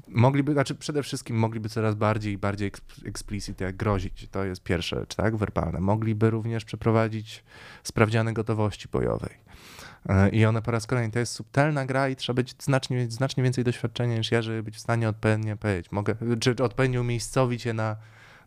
Mogliby, 0.07 0.53
znaczy 0.53 0.75
przede 0.75 1.03
wszystkim 1.03 1.37
mogliby 1.37 1.69
coraz 1.69 1.95
bardziej 1.95 2.33
i 2.33 2.37
bardziej 2.37 2.71
explicit 3.05 3.61
jak 3.61 3.75
grozić. 3.75 4.27
To 4.31 4.43
jest 4.43 4.63
pierwsze 4.63 4.99
rzecz, 4.99 5.15
tak, 5.15 5.35
werbalne. 5.35 5.79
Mogliby 5.79 6.24
również 6.29 6.65
przeprowadzić 6.65 7.43
sprawdziane 7.83 8.33
gotowości 8.33 8.87
bojowej. 8.91 9.37
E, 10.09 10.29
I 10.29 10.45
one 10.45 10.61
po 10.61 10.71
raz 10.71 10.87
kolejny, 10.87 11.11
to 11.11 11.19
jest 11.19 11.33
subtelna 11.33 11.85
gra 11.85 12.09
i 12.09 12.15
trzeba 12.15 12.35
być 12.35 12.55
znacznie, 12.59 13.11
znacznie 13.11 13.43
więcej 13.43 13.63
doświadczenia 13.63 14.17
niż 14.17 14.31
ja, 14.31 14.41
żeby 14.41 14.63
być 14.63 14.75
w 14.75 14.79
stanie 14.79 15.09
odpowiednio 15.09 15.57
powiedzieć, 15.57 15.91
mogę, 15.91 16.15
czy 16.39 16.55
odpowiednio 16.63 17.01
umiejscowić 17.01 17.65
je 17.65 17.73
na 17.73 17.95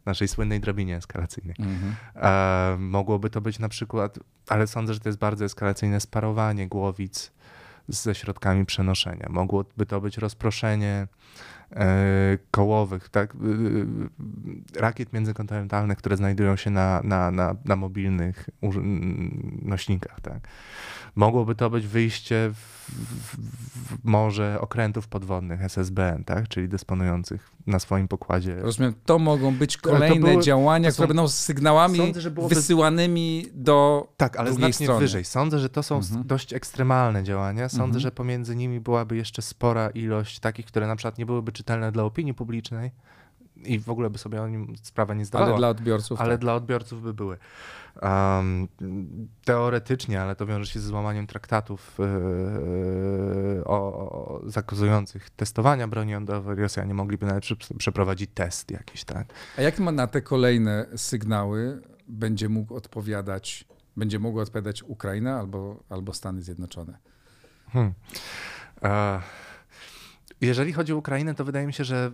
naszej 0.06 0.28
słynnej 0.28 0.60
drabinie 0.60 0.96
eskalacyjnej. 0.96 1.56
Mhm. 1.58 1.94
E, 2.14 2.76
mogłoby 2.78 3.30
to 3.30 3.40
być 3.40 3.58
na 3.58 3.68
przykład, 3.68 4.18
ale 4.48 4.66
sądzę, 4.66 4.94
że 4.94 5.00
to 5.00 5.08
jest 5.08 5.18
bardzo 5.18 5.44
eskalacyjne 5.44 6.00
sparowanie 6.00 6.68
głowic 6.68 7.32
ze 7.88 8.14
środkami 8.14 8.66
przenoszenia. 8.66 9.26
Mogłoby 9.30 9.86
to 9.86 10.00
być 10.00 10.18
rozproszenie 10.18 11.06
kołowych, 12.50 13.08
tak, 13.08 13.36
rakiet 14.76 15.12
międzykontynentalnych, 15.12 15.98
które 15.98 16.16
znajdują 16.16 16.56
się 16.56 16.70
na, 16.70 17.00
na, 17.04 17.30
na, 17.30 17.54
na 17.64 17.76
mobilnych 17.76 18.50
nośnikach. 19.62 20.20
Tak. 20.20 20.48
Mogłoby 21.16 21.54
to 21.54 21.70
być 21.70 21.86
wyjście 21.86 22.50
w, 22.54 22.88
w 22.88 24.04
morze 24.04 24.58
okrętów 24.60 25.08
podwodnych 25.08 25.62
SSBN, 25.62 26.24
tak? 26.24 26.48
czyli 26.48 26.68
dysponujących 26.68 27.50
na 27.66 27.78
swoim 27.78 28.08
pokładzie. 28.08 28.54
Rozumiem, 28.54 28.94
to 29.06 29.18
mogą 29.18 29.54
być 29.54 29.76
kolejne 29.76 30.30
były, 30.30 30.42
działania, 30.42 30.90
są, 30.90 30.94
które 30.94 31.08
będą 31.08 31.28
sygnałami 31.28 31.98
sądzę, 31.98 32.30
byłoby, 32.30 32.54
wysyłanymi 32.54 33.46
do 33.54 34.08
Tak, 34.16 34.36
ale 34.36 34.52
znacznie 34.52 34.86
strony. 34.86 35.00
wyżej. 35.00 35.24
Sądzę, 35.24 35.58
że 35.58 35.68
to 35.68 35.82
są 35.82 35.96
mhm. 35.96 36.26
dość 36.26 36.52
ekstremalne 36.52 37.24
działania. 37.24 37.68
Sądzę, 37.68 37.84
mhm. 37.84 38.00
że 38.00 38.10
pomiędzy 38.10 38.56
nimi 38.56 38.80
byłaby 38.80 39.16
jeszcze 39.16 39.42
spora 39.42 39.90
ilość 39.90 40.40
takich, 40.40 40.66
które 40.66 40.86
na 40.86 40.96
przykład 40.96 41.18
nie 41.18 41.26
byłyby 41.26 41.52
czytelne 41.58 41.92
dla 41.92 42.04
opinii 42.04 42.34
publicznej, 42.34 42.90
i 43.64 43.78
w 43.78 43.90
ogóle 43.90 44.10
by 44.10 44.18
sobie 44.18 44.42
o 44.42 44.48
nim 44.48 44.74
sprawę 44.82 45.16
nie 45.16 45.24
zdawała. 45.24 45.50
Ale 45.50 45.58
dla 45.58 45.68
odbiorców. 45.68 46.20
Ale 46.20 46.30
tak. 46.30 46.40
dla 46.40 46.54
odbiorców 46.54 47.02
by 47.02 47.14
były. 47.14 47.38
Um, 48.02 48.68
teoretycznie, 49.44 50.22
ale 50.22 50.36
to 50.36 50.46
wiąże 50.46 50.72
się 50.72 50.80
ze 50.80 50.88
złamaniem 50.88 51.26
traktatów 51.26 51.98
yy, 51.98 53.64
o, 53.64 53.76
o, 53.76 54.40
zakazujących 54.46 55.30
testowania 55.30 55.88
broni 55.88 56.12
jądrowej. 56.12 56.56
Rosjanie 56.56 56.94
mogliby 56.94 57.26
nawet 57.26 57.44
przeprowadzić 57.78 58.30
test 58.34 58.70
jakiś, 58.70 59.04
tak? 59.04 59.26
A 59.58 59.62
jak 59.62 59.78
ma 59.78 59.92
na 59.92 60.06
te 60.06 60.22
kolejne 60.22 60.86
sygnały 60.96 61.82
będzie 62.08 62.48
mógł 62.48 62.74
odpowiadać, 62.74 63.64
będzie 63.96 64.18
mogła 64.18 64.42
odpowiadać 64.42 64.82
Ukraina 64.82 65.38
albo, 65.38 65.82
albo 65.88 66.12
Stany 66.12 66.42
Zjednoczone? 66.42 66.98
Hmm. 67.72 67.94
Uh. 68.82 69.22
Jeżeli 70.40 70.72
chodzi 70.72 70.92
o 70.92 70.96
Ukrainę, 70.96 71.34
to 71.34 71.44
wydaje 71.44 71.66
mi 71.66 71.72
się, 71.72 71.84
że 71.84 72.10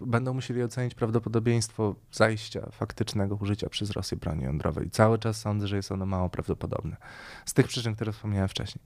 będą 0.00 0.34
musieli 0.34 0.62
ocenić 0.62 0.94
prawdopodobieństwo 0.94 1.94
zajścia 2.12 2.60
faktycznego 2.72 3.36
użycia 3.36 3.68
przez 3.68 3.90
Rosję 3.90 4.16
broni 4.16 4.44
jądrowej. 4.44 4.90
Cały 4.90 5.18
czas 5.18 5.40
sądzę, 5.40 5.68
że 5.68 5.76
jest 5.76 5.92
ono 5.92 6.06
mało 6.06 6.28
prawdopodobne. 6.28 6.96
Z 7.46 7.54
tych 7.54 7.66
przyczyn, 7.68 7.94
które 7.94 8.12
wspomniałem 8.12 8.48
wcześniej. 8.48 8.84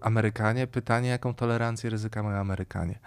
Amerykanie, 0.00 0.66
pytanie, 0.66 1.08
jaką 1.08 1.34
tolerancję 1.34 1.90
ryzyka 1.90 2.22
mają 2.22 2.38
Amerykanie. 2.38 2.98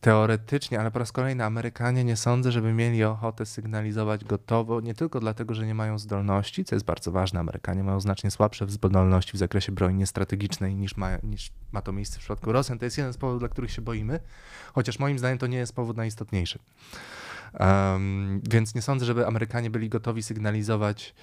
Teoretycznie, 0.00 0.80
ale 0.80 0.90
po 0.90 0.98
raz 0.98 1.12
kolejny 1.12 1.44
Amerykanie 1.44 2.04
nie 2.04 2.16
sądzę, 2.16 2.52
żeby 2.52 2.72
mieli 2.72 3.04
ochotę 3.04 3.46
sygnalizować 3.46 4.24
gotowo, 4.24 4.80
nie 4.80 4.94
tylko 4.94 5.20
dlatego, 5.20 5.54
że 5.54 5.66
nie 5.66 5.74
mają 5.74 5.98
zdolności, 5.98 6.64
co 6.64 6.74
jest 6.76 6.84
bardzo 6.84 7.12
ważne, 7.12 7.40
Amerykanie 7.40 7.82
mają 7.82 8.00
znacznie 8.00 8.30
słabsze 8.30 8.66
zdolności 8.68 9.32
w 9.32 9.36
zakresie 9.36 9.72
broni 9.72 9.94
niestrategicznej 9.94 10.74
niż 10.74 10.96
ma, 10.96 11.10
niż 11.22 11.50
ma 11.72 11.82
to 11.82 11.92
miejsce 11.92 12.16
w 12.16 12.18
przypadku 12.18 12.52
Rosjan. 12.52 12.78
To 12.78 12.84
jest 12.84 12.98
jeden 12.98 13.12
z 13.12 13.16
powodów, 13.16 13.40
dla 13.40 13.48
których 13.48 13.70
się 13.70 13.82
boimy, 13.82 14.20
chociaż 14.72 14.98
moim 14.98 15.18
zdaniem 15.18 15.38
to 15.38 15.46
nie 15.46 15.58
jest 15.58 15.74
powód 15.74 15.96
najistotniejszy. 15.96 16.58
Um, 17.60 18.40
więc 18.50 18.74
nie 18.74 18.82
sądzę, 18.82 19.06
żeby 19.06 19.26
Amerykanie 19.26 19.70
byli 19.70 19.88
gotowi 19.88 20.22
sygnalizować 20.22 21.14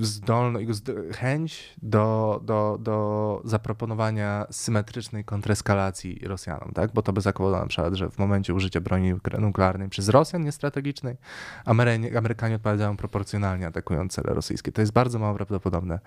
zdolność, 0.00 0.66
chęć 1.12 1.74
do, 1.82 2.40
do, 2.44 2.78
do 2.80 3.40
zaproponowania 3.44 4.46
symetrycznej 4.50 5.24
kontreskalacji 5.24 6.20
Rosjanom, 6.24 6.72
tak? 6.74 6.92
bo 6.92 7.02
to 7.02 7.12
by 7.12 7.20
zakładało 7.20 7.62
na 7.62 7.68
przykład, 7.68 7.94
że 7.94 8.10
w 8.10 8.18
momencie 8.18 8.54
użycia 8.54 8.80
broni 8.80 9.12
nuklearnej 9.38 9.88
przez 9.88 10.08
Rosjan 10.08 10.44
niestrategicznej 10.44 11.16
Amerykanie, 11.64 12.18
Amerykanie 12.18 12.54
odpowiadają 12.54 12.96
proporcjonalnie 12.96 13.66
atakując 13.66 14.12
cele 14.12 14.34
rosyjskie. 14.34 14.72
To 14.72 14.80
jest 14.80 14.92
bardzo 14.92 15.18
mało 15.18 15.34
prawdopodobne. 15.34 15.98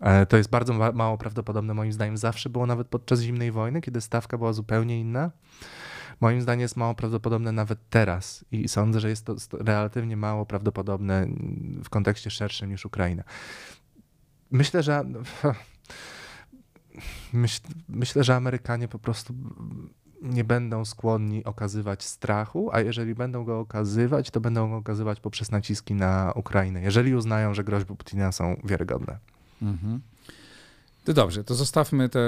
E, 0.00 0.26
to 0.26 0.36
jest 0.36 0.50
bardzo 0.50 0.92
mało 0.92 1.18
prawdopodobne 1.18 1.74
moim 1.74 1.92
zdaniem 1.92 2.16
zawsze 2.16 2.50
było 2.50 2.66
nawet 2.66 2.88
podczas 2.88 3.20
zimnej 3.20 3.52
wojny, 3.52 3.80
kiedy 3.80 4.00
stawka 4.00 4.38
była 4.38 4.52
zupełnie 4.52 5.00
inna 5.00 5.30
moim 6.20 6.40
zdaniem 6.40 6.60
jest 6.60 6.76
mało 6.76 6.94
prawdopodobne 6.94 7.52
nawet 7.52 7.78
teraz 7.90 8.44
i 8.52 8.68
sądzę, 8.68 9.00
że 9.00 9.08
jest 9.08 9.24
to 9.24 9.36
relatywnie 9.52 10.16
mało 10.16 10.46
prawdopodobne 10.46 11.26
w 11.84 11.88
kontekście 11.88 12.30
szerszym 12.30 12.70
niż 12.70 12.84
Ukraina. 12.84 13.22
Myślę, 14.50 14.82
że 14.82 15.04
myśl, 17.32 17.60
myślę, 17.88 18.24
że 18.24 18.36
Amerykanie 18.36 18.88
po 18.88 18.98
prostu 18.98 19.34
nie 20.22 20.44
będą 20.44 20.84
skłonni 20.84 21.44
okazywać 21.44 22.04
strachu, 22.04 22.70
a 22.72 22.80
jeżeli 22.80 23.14
będą 23.14 23.44
go 23.44 23.60
okazywać, 23.60 24.30
to 24.30 24.40
będą 24.40 24.70
go 24.70 24.76
okazywać 24.76 25.20
poprzez 25.20 25.50
naciski 25.50 25.94
na 25.94 26.32
Ukrainę, 26.34 26.82
jeżeli 26.82 27.14
uznają, 27.14 27.54
że 27.54 27.64
groźby 27.64 27.94
Putina 27.96 28.32
są 28.32 28.60
wiarygodne. 28.64 29.18
Mhm. 29.62 30.00
To 31.04 31.12
dobrze, 31.12 31.44
to 31.44 31.54
zostawmy 31.54 32.08
tę 32.08 32.20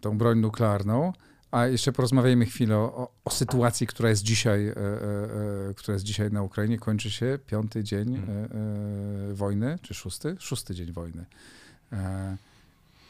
tą 0.00 0.18
broń 0.18 0.38
nuklearną. 0.38 1.12
A 1.54 1.66
jeszcze 1.66 1.92
porozmawiajmy 1.92 2.46
chwilę 2.46 2.76
o, 2.76 3.12
o 3.24 3.30
sytuacji, 3.30 3.86
która 3.86 4.08
jest 4.08 4.22
dzisiaj, 4.22 4.68
e, 4.68 4.76
e, 4.76 5.70
e, 5.70 5.74
która 5.74 5.92
jest 5.92 6.04
dzisiaj 6.04 6.30
na 6.30 6.42
Ukrainie. 6.42 6.78
Kończy 6.78 7.10
się 7.10 7.38
piąty 7.46 7.84
dzień 7.84 8.16
hmm. 8.16 8.28
e, 8.28 9.30
e, 9.30 9.34
wojny, 9.34 9.78
czy 9.82 9.94
szósty? 9.94 10.36
Szósty 10.38 10.74
dzień 10.74 10.92
wojny. 10.92 11.24
E, 11.92 12.36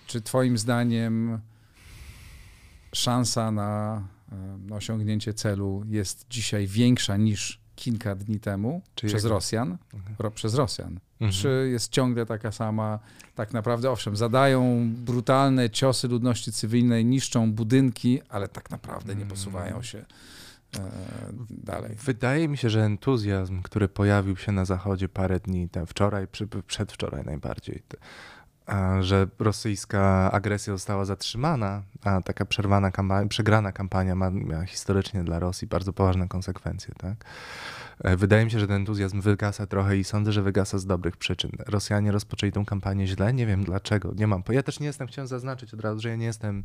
czy 0.07 0.21
twoim 0.21 0.59
zdaniem 0.59 1.39
szansa 2.95 3.51
na, 3.51 4.03
na, 4.67 4.77
osiągnięcie 4.77 5.35
celu 5.35 5.83
jest 5.87 6.27
dzisiaj 6.31 6.67
większa 6.67 7.17
niż 7.17 7.61
kilka 7.77 8.15
dni 8.15 8.41
temu 8.41 8.83
Czy 8.95 9.07
przez? 9.07 9.25
Rosjan? 9.25 9.79
Mhm. 9.95 10.33
Przez 10.33 10.55
Rosjan. 10.55 11.01
Mhm. 11.21 11.33
Czy 11.33 11.69
jest 11.73 11.93
ciągle 11.93 12.27
taka 12.27 12.53
sama, 12.53 12.99
tak 13.35 13.53
naprawdę, 13.53 13.91
owszem, 13.91 14.17
zadają 14.17 14.91
brutalne 14.95 15.71
ciosy 15.71 16.09
ludności 16.09 16.53
cywilnej, 16.53 17.05
niszczą 17.05 17.53
budynki, 17.53 18.21
ale 18.29 18.49
tak 18.49 18.71
naprawdę 18.71 19.15
nie 19.15 19.27
posuwają 19.27 19.83
się 19.83 20.05
dalej. 21.51 21.97
Wydaje 22.05 22.49
mi 22.49 22.57
się, 22.59 22.71
że 22.71 22.85
entuzjazm, 22.85 23.63
który 23.63 23.89
pojawił 23.89 24.37
się 24.37 24.53
na 24.53 24.65
Zachodzie 24.65 25.09
parę 25.09 25.41
dni, 25.41 25.69
ten 25.69 25.87
wczoraj, 25.87 26.27
przedwczoraj 26.67 27.25
najbardziej, 27.25 27.83
że 29.01 29.27
rosyjska 29.39 30.33
agresja 30.33 30.73
została 30.73 31.05
zatrzymana, 31.05 31.83
a 32.05 32.21
taka 32.21 32.45
przerwana 32.45 32.91
kampania, 32.91 33.29
przegrana 33.29 33.73
kampania 33.73 34.15
ma, 34.15 34.31
miała 34.31 34.65
historycznie 34.65 35.25
dla 35.25 35.39
Rosji 35.39 35.69
bardzo 35.69 35.93
poważne 35.93 36.29
konsekwencje. 36.29 36.95
Tak? 36.99 37.25
E, 38.05 38.17
wydaje 38.17 38.45
mi 38.45 38.51
się, 38.51 38.61
że 38.61 38.67
ten 38.67 38.77
entuzjazm 38.77 39.21
wygasa 39.21 39.67
trochę 39.67 39.97
i 39.97 40.05
sądzę, 40.05 40.33
że 40.33 40.43
wygasa 40.43 40.79
z 40.79 40.87
dobrych 40.87 41.17
przyczyn. 41.17 41.51
Rosjanie 41.67 42.13
rozpoczęli 42.13 42.53
tą 42.53 42.65
kampanię 42.65 43.07
źle, 43.07 43.33
nie 43.33 43.47
wiem 43.47 43.65
dlaczego, 43.65 44.13
nie 44.17 44.27
mam. 44.27 44.43
Ja 44.51 44.63
też 44.63 44.81
nie 44.81 44.87
jestem, 44.87 45.07
chciałem 45.07 45.27
zaznaczyć 45.29 45.75
od 45.75 45.81
razu, 45.81 46.01
że 46.01 46.09
ja 46.09 46.17
nie 46.17 46.27
jestem 46.27 46.65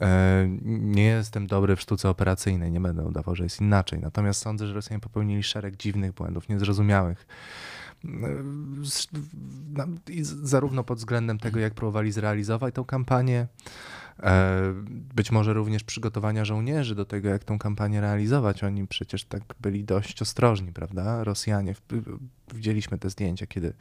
e, 0.00 0.46
nie 0.66 1.04
jestem 1.04 1.46
dobry 1.46 1.76
w 1.76 1.80
sztuce 1.80 2.08
operacyjnej, 2.08 2.72
nie 2.72 2.80
będę 2.80 3.04
udawał, 3.04 3.36
że 3.36 3.44
jest 3.44 3.60
inaczej. 3.60 4.00
Natomiast 4.00 4.42
sądzę, 4.42 4.66
że 4.66 4.74
Rosjanie 4.74 5.00
popełnili 5.00 5.42
szereg 5.42 5.76
dziwnych 5.76 6.12
błędów, 6.12 6.48
niezrozumiałych 6.48 7.26
zarówno 10.22 10.84
pod 10.84 10.98
względem 10.98 11.38
tego, 11.38 11.60
jak 11.60 11.74
próbowali 11.74 12.12
zrealizować 12.12 12.74
tą 12.74 12.84
kampanię, 12.84 13.46
e, 14.22 14.72
być 15.14 15.30
może 15.30 15.52
również 15.52 15.84
przygotowania 15.84 16.44
żołnierzy 16.44 16.94
do 16.94 17.04
tego, 17.04 17.28
jak 17.28 17.44
tą 17.44 17.58
kampanię 17.58 18.00
realizować. 18.00 18.64
Oni 18.64 18.86
przecież 18.86 19.24
tak 19.24 19.42
byli 19.60 19.84
dość 19.84 20.22
ostrożni, 20.22 20.72
prawda? 20.72 21.24
Rosjanie, 21.24 21.74
widzieliśmy 22.54 22.98
te 22.98 23.10
zdjęcia, 23.10 23.46
kiedy 23.46 23.72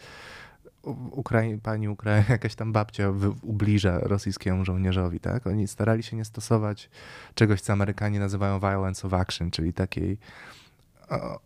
Ukrai 1.12 1.58
pani 1.58 1.90
Ukrai 1.90 2.24
jakaś 2.30 2.56
tam 2.56 2.74
babcia 2.74 3.14
ubliża 3.42 4.00
rosyjskiemu 4.00 4.66
żołnierzowi, 4.66 5.20
tak? 5.20 5.48
Oni 5.48 5.68
starali 5.68 6.04
się 6.04 6.16
nie 6.16 6.26
stosować 6.26 6.90
czegoś, 7.36 7.62
co 7.62 7.74
Amerykanie 7.74 8.20
nazywają 8.20 8.60
violence 8.60 9.08
of 9.08 9.14
action, 9.14 9.52
czyli 9.52 9.74
takiej 9.74 10.18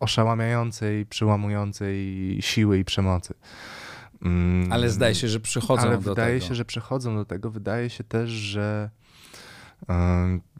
oszałamiającej, 0.00 1.06
przyłamującej 1.06 2.38
siły 2.40 2.78
i 2.78 2.84
przemocy. 2.84 3.34
Mm, 4.22 4.72
Ale 4.72 4.90
zdaje 4.90 5.14
się, 5.14 5.28
że 5.28 5.40
przychodzą 5.40 5.82
Ale 5.82 5.90
do 5.90 5.96
tego. 5.98 6.10
wydaje 6.10 6.40
się, 6.40 6.54
że 6.54 6.64
przychodzą 6.64 7.16
do 7.16 7.24
tego. 7.24 7.50
Wydaje 7.50 7.90
się 7.90 8.04
też, 8.04 8.30
że 8.30 8.90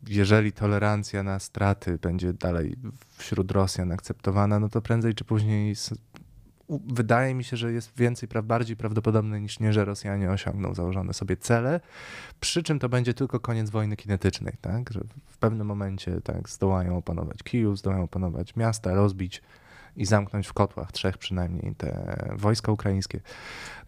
jeżeli 0.09 0.53
tolerancja 0.53 1.23
na 1.23 1.39
straty 1.39 1.99
będzie 2.03 2.33
dalej 2.33 2.77
wśród 3.17 3.51
Rosjan 3.51 3.93
akceptowana, 3.93 4.59
no 4.59 4.69
to 4.69 4.83
prędzej 4.83 5.15
czy 5.15 5.25
później 5.25 5.75
wydaje 6.87 7.35
mi 7.35 7.45
się, 7.45 7.57
że 7.57 7.73
jest 7.73 7.97
więcej, 7.97 8.29
bardziej 8.43 8.77
prawdopodobne 8.77 9.41
niż 9.41 9.61
nie, 9.61 9.73
że 9.73 9.85
Rosjanie 9.85 10.31
osiągną 10.31 10.75
założone 10.75 11.13
sobie 11.13 11.37
cele, 11.37 11.81
przy 12.41 12.63
czym 12.63 12.79
to 12.79 12.89
będzie 12.89 13.15
tylko 13.15 13.41
koniec 13.41 13.71
wojny 13.71 13.97
kinetycznej, 13.97 14.55
tak? 14.61 14.93
Że 14.93 15.01
w 15.27 15.39
pewnym 15.39 15.67
momencie 15.67 16.21
tak, 16.21 16.49
zdołają 16.49 16.97
opanować 16.97 17.43
Kijów, 17.43 17.79
zdołają 17.79 18.03
opanować 18.03 18.57
miasta, 18.57 18.95
rozbić 18.95 19.43
i 19.97 20.07
zamknąć 20.07 20.47
w 20.47 20.53
kotłach 20.53 20.93
trzech 20.93 21.19
przynajmniej 21.19 21.75
te 21.75 22.17
wojska 22.37 22.73
ukraińskie. 22.73 23.21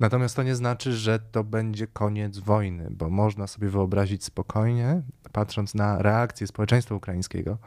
Natomiast 0.00 0.36
to 0.36 0.42
nie 0.42 0.54
znaczy, 0.54 0.92
że 0.92 1.18
to 1.18 1.44
będzie 1.44 1.86
koniec 1.86 2.38
wojny, 2.38 2.88
bo 2.90 3.10
można 3.10 3.46
sobie 3.46 3.68
wyobrazić 3.68 4.24
spokojnie, 4.24 5.02
patrząc 5.32 5.74
na 5.74 6.02
reakcję 6.02 6.46
społeczeństwa 6.46 6.94
ukraińskiego, 6.94 7.58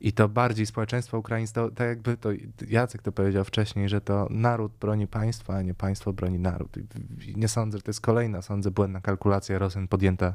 i 0.00 0.12
to 0.12 0.28
bardziej 0.28 0.66
społeczeństwo 0.66 1.18
ukraińskie, 1.18 1.54
to, 1.54 1.70
tak 1.70 1.88
jakby 1.88 2.16
to 2.16 2.28
Jacek 2.68 3.02
to 3.02 3.12
powiedział 3.12 3.44
wcześniej, 3.44 3.88
że 3.88 4.00
to 4.00 4.26
naród 4.30 4.72
broni 4.80 5.06
państwa, 5.06 5.54
a 5.54 5.62
nie 5.62 5.74
państwo 5.74 6.12
broni 6.12 6.38
naród. 6.38 6.76
I 7.26 7.36
nie 7.36 7.48
sądzę, 7.48 7.78
że 7.78 7.82
to 7.82 7.90
jest 7.90 8.00
kolejna, 8.00 8.42
sądzę, 8.42 8.70
błędna 8.70 9.00
kalkulacja 9.00 9.58
Rosjan 9.58 9.88
podjęta 9.88 10.34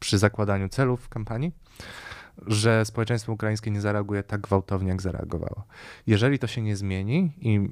przy 0.00 0.18
zakładaniu 0.18 0.68
celów 0.68 1.08
kampanii 1.08 1.52
że 2.46 2.84
społeczeństwo 2.84 3.32
ukraińskie 3.32 3.70
nie 3.70 3.80
zareaguje 3.80 4.22
tak 4.22 4.40
gwałtownie, 4.40 4.88
jak 4.88 5.02
zareagowało. 5.02 5.64
Jeżeli 6.06 6.38
to 6.38 6.46
się 6.46 6.62
nie 6.62 6.76
zmieni 6.76 7.32
i 7.40 7.70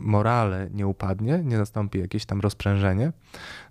morale 0.00 0.68
nie 0.70 0.86
upadnie, 0.86 1.42
nie 1.44 1.58
nastąpi 1.58 1.98
jakieś 1.98 2.26
tam 2.26 2.40
rozprężenie, 2.40 3.12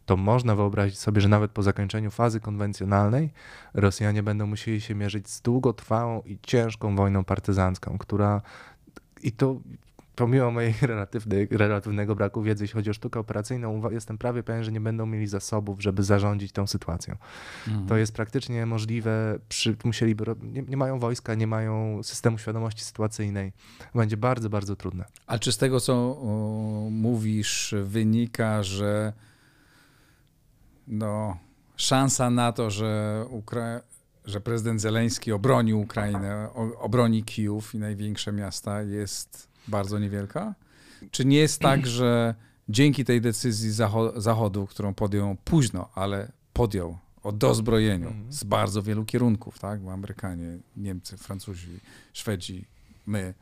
to 0.05 0.17
można 0.17 0.55
wyobrazić 0.55 0.99
sobie, 0.99 1.21
że 1.21 1.29
nawet 1.29 1.51
po 1.51 1.63
zakończeniu 1.63 2.11
fazy 2.11 2.39
konwencjonalnej 2.39 3.29
Rosjanie 3.73 4.23
będą 4.23 4.47
musieli 4.47 4.81
się 4.81 4.95
mierzyć 4.95 5.29
z 5.29 5.41
długotrwałą 5.41 6.21
i 6.21 6.39
ciężką 6.41 6.95
wojną 6.95 7.23
partyzancką, 7.23 7.97
która 7.97 8.41
i 9.23 9.31
to 9.31 9.59
pomimo 10.17 10.51
mojej 10.51 10.73
relatywnego 11.51 12.15
braku 12.15 12.41
wiedzy, 12.41 12.63
jeśli 12.63 12.75
chodzi 12.75 12.89
o 12.89 12.93
sztukę 12.93 13.19
operacyjną, 13.19 13.89
jestem 13.91 14.17
prawie 14.17 14.43
pewien, 14.43 14.63
że 14.63 14.71
nie 14.71 14.81
będą 14.81 15.05
mieli 15.05 15.27
zasobów, 15.27 15.81
żeby 15.81 16.03
zarządzić 16.03 16.51
tą 16.51 16.67
sytuacją. 16.67 17.15
Mhm. 17.67 17.87
To 17.87 17.97
jest 17.97 18.13
praktycznie 18.13 18.65
możliwe, 18.65 19.39
przy, 19.49 19.75
musieliby, 19.83 20.25
nie, 20.41 20.61
nie, 20.61 20.77
mają 20.77 20.99
wojska, 20.99 21.35
nie 21.35 21.47
mają 21.47 22.03
systemu 22.03 22.37
świadomości 22.37 22.83
sytuacyjnej. 22.83 23.53
Będzie 23.95 24.17
bardzo, 24.17 24.49
bardzo 24.49 24.75
trudne. 24.75 25.05
A 25.27 25.39
czy 25.39 25.51
z 25.51 25.57
tego, 25.57 25.79
co 25.79 25.93
o, 25.93 26.87
mówisz, 26.91 27.75
wynika, 27.83 28.63
że 28.63 29.13
no, 30.87 31.37
szansa 31.75 32.29
na 32.29 32.51
to, 32.51 32.71
że 32.71 33.25
Ukra 33.29 33.81
że 34.25 34.41
prezydent 34.41 34.81
Zeleński 34.81 35.31
obroni 35.31 35.73
Ukrainę, 35.73 36.49
obroni 36.79 37.23
Kijów 37.23 37.75
i 37.75 37.79
największe 37.79 38.31
miasta 38.31 38.81
jest 38.81 39.46
bardzo 39.67 39.99
niewielka? 39.99 40.55
Czy 41.11 41.25
nie 41.25 41.37
jest 41.37 41.61
tak, 41.61 41.87
że 41.97 42.35
dzięki 42.69 43.05
tej 43.05 43.21
decyzji 43.21 43.71
Zachodu, 44.15 44.67
którą 44.67 44.93
podjął 44.93 45.37
późno, 45.43 45.89
ale 45.95 46.31
podjął 46.53 46.97
o 47.23 47.31
dozbrojeniu 47.31 48.07
mhm. 48.07 48.33
z 48.33 48.43
bardzo 48.43 48.83
wielu 48.83 49.05
kierunków, 49.05 49.59
tak? 49.59 49.81
Bo 49.81 49.91
Amerykanie, 49.91 50.57
Niemcy, 50.77 51.17
Francuzi, 51.17 51.79
Szwedzi, 52.13 52.65
my, 53.05 53.33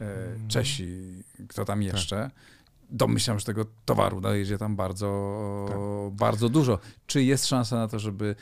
e, 0.00 0.04
mhm. 0.04 0.48
Czesi, 0.48 1.22
kto 1.48 1.64
tam 1.64 1.78
tak. 1.78 1.92
jeszcze, 1.92 2.30
domyślam, 2.90 3.38
że 3.38 3.44
tego 3.44 3.64
towaru 3.84 4.20
dojedzie 4.20 4.58
tam 4.58 4.76
bardzo, 4.76 5.66
tak. 5.68 6.18
bardzo 6.18 6.48
dużo. 6.48 6.78
Czy 7.06 7.22
jest 7.22 7.46
szansa 7.46 7.76
na 7.76 7.88
to, 7.88 7.98
żeby 7.98 8.34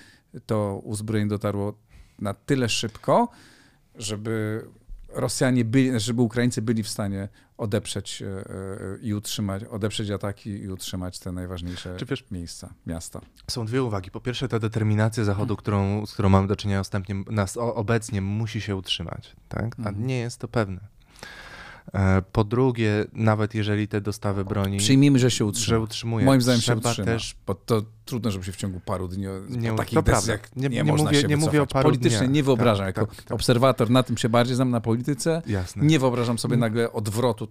to 0.46 0.80
uzbrojenie 0.84 1.28
dotarło 1.28 1.74
na 2.18 2.34
tyle 2.34 2.68
szybko, 2.68 3.28
żeby 3.94 4.64
Rosjanie 5.08 5.64
byli, 5.64 6.00
żeby 6.00 6.22
Ukraińcy 6.22 6.62
byli 6.62 6.82
w 6.82 6.88
stanie 6.88 7.28
odeprzeć 7.56 8.22
e, 8.22 8.26
e, 8.26 8.98
i 9.02 9.14
utrzymać, 9.14 9.64
odeprzeć 9.64 10.10
ataki 10.10 10.50
i 10.50 10.68
utrzymać 10.68 11.18
te 11.18 11.32
najważniejsze 11.32 11.96
wiesz, 12.08 12.24
miejsca, 12.30 12.74
miasta. 12.86 13.20
Są 13.50 13.66
dwie 13.66 13.82
uwagi. 13.82 14.10
Po 14.10 14.20
pierwsze, 14.20 14.48
ta 14.48 14.58
determinacja 14.58 15.24
Zachodu, 15.24 15.56
którą, 15.56 16.06
z 16.06 16.12
którą 16.12 16.28
mamy 16.28 16.48
do 16.48 16.56
czynienia 16.56 16.80
ostępnie, 16.80 17.14
nas 17.30 17.56
obecnie 17.56 18.20
musi 18.20 18.60
się 18.60 18.76
utrzymać, 18.76 19.36
tak? 19.48 19.64
a 19.64 19.88
mhm. 19.88 20.06
nie 20.06 20.18
jest 20.18 20.38
to 20.38 20.48
pewne. 20.48 20.80
E, 21.94 22.22
po 22.32 22.44
drugie, 22.44 23.04
nawet 23.12 23.54
jeżeli 23.54 23.88
te 23.88 24.00
dostawy 24.00 24.44
broni. 24.44 24.78
Przyjmijmy, 24.78 25.18
że 25.18 25.30
się 25.30 25.44
utrzyma. 25.44 25.76
Że 25.76 25.80
utrzymuje. 25.80 26.26
Moim 26.26 26.42
zdaniem 26.42 26.60
się 26.60 26.76
utrzyma. 26.76 27.06
Też... 27.06 27.36
Bo 27.46 27.54
to 27.54 27.82
trudno, 28.04 28.30
żeby 28.30 28.44
się 28.44 28.52
w 28.52 28.56
ciągu 28.56 28.80
paru 28.80 29.08
dni. 29.08 29.26
Nie, 29.48 29.72
takich 29.72 30.02
decyzjach 30.02 30.56
nie, 30.56 30.68
nie, 30.68 30.76
nie 30.76 30.84
można 30.84 31.04
mówię, 31.04 31.20
się 31.20 31.28
nie 31.28 31.36
mówię 31.36 31.62
o 31.62 31.66
paru 31.66 31.88
Politycznie 31.88 32.18
dniach. 32.18 32.30
nie 32.30 32.42
wyobrażam. 32.42 32.86
Tak, 32.86 32.96
jako 32.96 33.14
tak, 33.14 33.22
tak. 33.22 33.32
obserwator 33.32 33.90
na 33.90 34.02
tym 34.02 34.16
się 34.16 34.28
bardziej 34.28 34.56
znam 34.56 34.70
na 34.70 34.80
polityce. 34.80 35.42
Jasne. 35.46 35.84
Nie 35.84 35.98
wyobrażam 35.98 36.38
sobie 36.38 36.56
nagle 36.56 36.92
odwrotu 36.92 37.48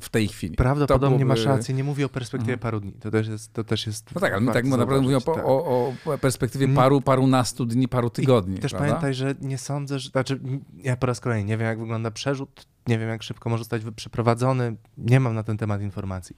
w 0.00 0.08
tej 0.08 0.28
chwili. 0.28 0.56
Prawdopodobnie 0.56 1.18
byłoby... 1.18 1.24
masz 1.24 1.44
rację, 1.44 1.74
nie 1.74 1.84
mówię 1.84 2.06
o 2.06 2.08
perspektywie 2.08 2.52
mhm. 2.52 2.62
paru 2.62 2.80
dni. 2.80 2.92
To 2.92 3.10
też 3.10 3.28
jest, 3.28 3.52
to 3.52 3.64
też 3.64 3.86
jest 3.86 4.14
No 4.14 4.20
tak, 4.20 4.32
ale 4.32 4.40
my 4.40 4.52
tak 4.52 4.64
naprawdę 4.64 5.02
mówimy 5.02 5.16
o, 5.16 5.20
tak. 5.20 5.44
o, 5.44 5.92
o, 6.04 6.18
perspektywie 6.20 6.68
paru, 6.68 7.00
parunastu 7.00 7.66
dni, 7.66 7.88
paru 7.88 8.10
tygodni. 8.10 8.56
I 8.56 8.58
też 8.58 8.72
prawda? 8.72 8.88
pamiętaj, 8.88 9.14
że 9.14 9.34
nie 9.40 9.58
sądzę, 9.58 9.98
że, 9.98 10.10
znaczy 10.10 10.40
ja 10.76 10.96
po 10.96 11.06
raz 11.06 11.20
kolejny 11.20 11.44
nie 11.44 11.56
wiem, 11.56 11.66
jak 11.66 11.78
wygląda 11.78 12.10
przerzut, 12.10 12.66
nie 12.88 12.98
wiem, 12.98 13.08
jak 13.08 13.22
szybko 13.22 13.50
może 13.50 13.60
zostać 13.60 13.82
przeprowadzony, 13.96 14.76
nie 14.98 15.20
mam 15.20 15.34
na 15.34 15.42
ten 15.42 15.56
temat 15.56 15.82
informacji. 15.82 16.36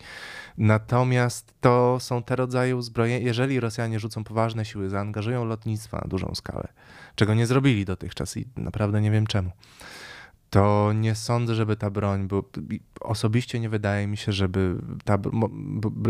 Natomiast 0.58 1.54
to 1.60 2.00
są 2.00 2.22
te 2.22 2.36
rodzaje 2.36 2.76
uzbrojeń, 2.76 3.24
jeżeli 3.24 3.60
Rosjanie 3.60 4.00
rzucą 4.00 4.24
poważne 4.24 4.64
siły, 4.64 4.88
zaangażują 4.88 5.44
lotnictwo 5.44 5.96
na 5.96 6.08
dużą 6.08 6.34
skalę, 6.34 6.68
czego 7.14 7.34
nie 7.34 7.46
zrobili 7.46 7.84
dotychczas 7.84 8.36
i 8.36 8.48
naprawdę 8.56 9.00
nie 9.00 9.10
wiem 9.10 9.26
czemu 9.26 9.50
to 10.50 10.92
nie 10.92 11.14
sądzę, 11.14 11.54
żeby 11.54 11.76
ta 11.76 11.90
broń, 11.90 12.28
bo 12.28 12.44
osobiście 13.00 13.60
nie 13.60 13.68
wydaje 13.68 14.06
mi 14.06 14.16
się, 14.16 14.32
żeby 14.32 14.76
ta, 15.04 15.18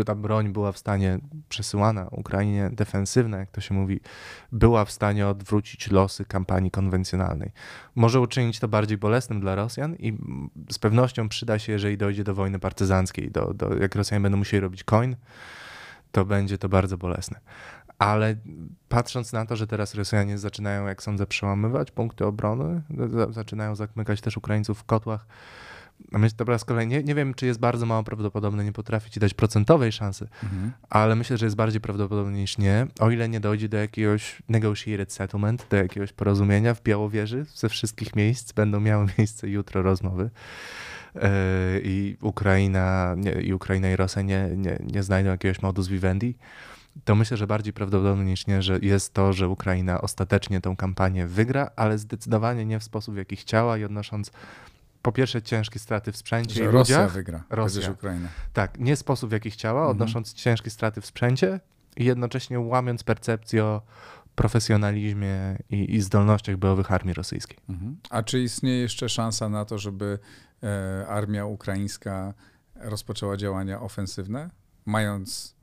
ta 0.05 0.15
broń 0.15 0.49
była 0.49 0.71
w 0.71 0.77
stanie 0.77 1.19
przesyłana 1.49 2.07
Ukrainie 2.11 2.69
defensywna, 2.73 3.37
jak 3.37 3.51
to 3.51 3.61
się 3.61 3.73
mówi, 3.73 3.99
była 4.51 4.85
w 4.85 4.91
stanie 4.91 5.27
odwrócić 5.27 5.91
losy 5.91 6.25
kampanii 6.25 6.71
konwencjonalnej. 6.71 7.51
Może 7.95 8.19
uczynić 8.19 8.59
to 8.59 8.67
bardziej 8.67 8.97
bolesnym 8.97 9.39
dla 9.39 9.55
Rosjan 9.55 9.95
i 9.95 10.17
z 10.71 10.79
pewnością 10.79 11.29
przyda 11.29 11.59
się, 11.59 11.71
jeżeli 11.71 11.97
dojdzie 11.97 12.23
do 12.23 12.35
wojny 12.35 12.59
partyzanckiej, 12.59 13.31
do, 13.31 13.53
do, 13.53 13.75
jak 13.75 13.95
Rosjanie 13.95 14.21
będą 14.21 14.37
musieli 14.37 14.61
robić 14.61 14.83
koń, 14.83 15.15
to 16.11 16.25
będzie 16.25 16.57
to 16.57 16.69
bardzo 16.69 16.97
bolesne 16.97 17.39
ale 18.01 18.35
patrząc 18.89 19.33
na 19.33 19.45
to, 19.45 19.55
że 19.55 19.67
teraz 19.67 19.95
Rosjanie 19.95 20.37
zaczynają, 20.37 20.87
jak 20.87 21.03
sądzę, 21.03 21.27
przełamywać 21.27 21.91
punkty 21.91 22.25
obrony, 22.25 22.81
zaczynają 23.29 23.75
zamykać 23.75 24.21
też 24.21 24.37
Ukraińców 24.37 24.79
w 24.79 24.83
kotłach, 24.83 25.25
A 26.13 26.17
myślę, 26.17 26.35
dobra, 26.37 26.57
z 26.57 26.65
kolei 26.65 26.87
nie, 26.87 27.03
nie 27.03 27.15
wiem, 27.15 27.33
czy 27.33 27.45
jest 27.45 27.59
bardzo 27.59 27.85
mało 27.85 28.03
prawdopodobne, 28.03 28.63
nie 28.63 28.71
potrafię 28.71 29.09
ci 29.09 29.19
dać 29.19 29.33
procentowej 29.33 29.91
szansy, 29.91 30.27
mhm. 30.43 30.71
ale 30.89 31.15
myślę, 31.15 31.37
że 31.37 31.45
jest 31.45 31.55
bardziej 31.55 31.81
prawdopodobne 31.81 32.37
niż 32.37 32.57
nie, 32.57 32.87
o 32.99 33.11
ile 33.11 33.29
nie 33.29 33.39
dojdzie 33.39 33.69
do 33.69 33.77
jakiegoś 33.77 34.41
negotiated 34.49 35.13
settlement, 35.13 35.67
do 35.69 35.77
jakiegoś 35.77 36.13
porozumienia 36.13 36.73
w 36.73 36.83
Białowieży, 36.83 37.45
ze 37.55 37.69
wszystkich 37.69 38.15
miejsc 38.15 38.53
będą 38.53 38.79
miały 38.79 39.07
miejsce 39.17 39.49
jutro 39.49 39.81
rozmowy 39.81 40.29
yy, 41.15 41.21
i 41.83 42.17
Ukraina, 42.21 43.15
nie, 43.17 43.31
i 43.31 43.53
Ukraina 43.53 43.91
i 43.91 43.95
Rosja 43.95 44.21
nie, 44.21 44.49
nie, 44.55 44.79
nie 44.93 45.03
znajdą 45.03 45.29
jakiegoś 45.29 45.61
modus 45.61 45.87
vivendi, 45.87 46.35
to 47.03 47.15
myślę, 47.15 47.37
że 47.37 47.47
bardziej 47.47 47.73
prawdopodobne 47.73 48.25
niż 48.25 48.47
nie, 48.47 48.61
że 48.61 48.79
jest 48.81 49.13
to, 49.13 49.33
że 49.33 49.49
Ukraina 49.49 50.01
ostatecznie 50.01 50.61
tą 50.61 50.75
kampanię 50.75 51.27
wygra, 51.27 51.71
ale 51.75 51.97
zdecydowanie 51.97 52.65
nie 52.65 52.79
w 52.79 52.83
sposób, 52.83 53.15
w 53.15 53.17
jaki 53.17 53.35
chciała 53.35 53.77
i 53.77 53.83
odnosząc 53.83 54.31
po 55.01 55.11
pierwsze 55.11 55.41
ciężkie 55.41 55.79
straty 55.79 56.11
w 56.11 56.17
sprzęcie 56.17 56.55
że 56.55 56.63
i 56.63 56.67
Rosja 56.67 56.97
ludziach. 56.97 57.13
wygra, 57.13 57.43
Rosja 57.49 57.91
Ukraina. 57.91 58.29
Tak, 58.53 58.79
nie 58.79 58.95
sposób 58.95 59.29
w 59.29 59.33
jaki 59.33 59.51
chciała, 59.51 59.79
mhm. 59.79 59.91
odnosząc 59.91 60.33
ciężkie 60.33 60.69
straty 60.69 61.01
w 61.01 61.05
sprzęcie 61.05 61.59
i 61.97 62.05
jednocześnie 62.05 62.59
łamiąc 62.59 63.03
percepcję 63.03 63.63
o 63.63 63.81
profesjonalizmie 64.35 65.57
i, 65.69 65.95
i 65.95 66.01
zdolnościach 66.01 66.57
bojowych 66.57 66.91
armii 66.91 67.13
rosyjskiej. 67.13 67.57
Mhm. 67.69 67.97
A 68.09 68.23
czy 68.23 68.39
istnieje 68.39 68.81
jeszcze 68.81 69.09
szansa 69.09 69.49
na 69.49 69.65
to, 69.65 69.77
żeby 69.77 70.19
e, 70.63 71.07
armia 71.07 71.45
ukraińska 71.45 72.33
rozpoczęła 72.75 73.37
działania 73.37 73.81
ofensywne, 73.81 74.49
mając 74.85 75.55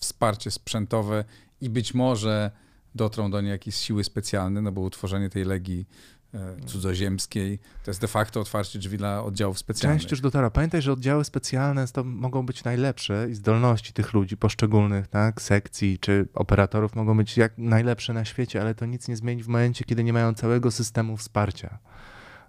wsparcie 0.00 0.50
sprzętowe 0.50 1.24
i 1.60 1.70
być 1.70 1.94
może 1.94 2.50
dotrą 2.94 3.30
do 3.30 3.40
niej 3.40 3.50
jakieś 3.50 3.74
siły 3.74 4.04
specjalne, 4.04 4.62
no 4.62 4.72
bo 4.72 4.80
utworzenie 4.80 5.30
tej 5.30 5.44
legii 5.44 5.88
e, 6.34 6.56
cudzoziemskiej. 6.66 7.58
To 7.84 7.90
jest 7.90 8.00
de 8.00 8.08
facto 8.08 8.40
otwarcie 8.40 8.78
drzwi 8.78 8.98
dla 8.98 9.24
oddziałów 9.24 9.58
specjalnych. 9.58 10.02
Część 10.02 10.10
już 10.10 10.20
dotarła. 10.20 10.50
Pamiętaj, 10.50 10.82
że 10.82 10.92
oddziały 10.92 11.24
specjalne 11.24 11.88
to 11.88 12.04
mogą 12.04 12.46
być 12.46 12.64
najlepsze 12.64 13.26
i 13.30 13.34
zdolności 13.34 13.92
tych 13.92 14.12
ludzi, 14.12 14.36
poszczególnych 14.36 15.08
tak, 15.08 15.42
sekcji 15.42 15.98
czy 15.98 16.28
operatorów 16.34 16.94
mogą 16.94 17.16
być 17.16 17.36
jak 17.36 17.58
najlepsze 17.58 18.12
na 18.12 18.24
świecie, 18.24 18.60
ale 18.60 18.74
to 18.74 18.86
nic 18.86 19.08
nie 19.08 19.16
zmieni 19.16 19.42
w 19.42 19.48
momencie, 19.48 19.84
kiedy 19.84 20.04
nie 20.04 20.12
mają 20.12 20.34
całego 20.34 20.70
systemu 20.70 21.16
wsparcia. 21.16 21.78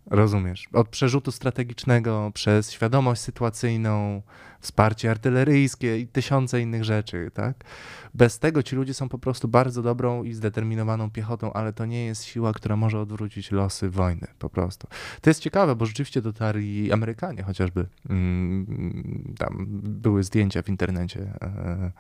Rozumiesz? 0.10 0.68
Od 0.74 0.90
przerzutu 0.90 1.32
strategicznego 1.32 2.32
przez 2.34 2.72
świadomość 2.72 3.22
sytuacyjną, 3.22 4.22
wsparcie 4.60 5.12
artyleryjskie 5.12 6.00
i 6.00 6.08
tysiące 6.08 6.62
innych 6.62 6.84
rzeczy, 6.84 7.32
tak? 7.34 7.64
Bez 8.14 8.40
tego 8.40 8.64
ci 8.64 8.76
ludzie 8.76 8.94
są 8.94 9.10
po 9.10 9.20
prostu 9.20 9.48
bardzo 9.48 9.82
dobrą 9.82 10.24
i 10.24 10.34
zdeterminowaną 10.34 11.12
piechotą, 11.12 11.54
ale 11.54 11.74
to 11.74 11.86
nie 11.86 12.06
jest 12.06 12.24
siła, 12.24 12.54
która 12.54 12.76
może 12.76 13.00
odwrócić 13.00 13.52
losy 13.52 13.90
wojny, 13.90 14.28
po 14.40 14.50
prostu. 14.50 14.88
To 15.22 15.30
jest 15.30 15.40
ciekawe, 15.40 15.76
bo 15.76 15.86
rzeczywiście 15.86 16.22
dotarli 16.22 16.92
Amerykanie 16.92 17.44
chociażby. 17.44 17.86
Mm, 18.10 19.36
tam 19.38 19.66
były 19.84 20.24
zdjęcia 20.24 20.62
w 20.62 20.70
internecie 20.70 21.20
e, 21.42 21.92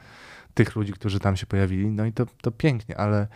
tych 0.54 0.76
ludzi, 0.76 0.94
którzy 0.94 1.20
tam 1.20 1.38
się 1.38 1.46
pojawili, 1.46 1.92
no 1.92 2.06
i 2.06 2.14
to, 2.14 2.26
to 2.42 2.52
pięknie, 2.52 2.98
ale 2.98 3.28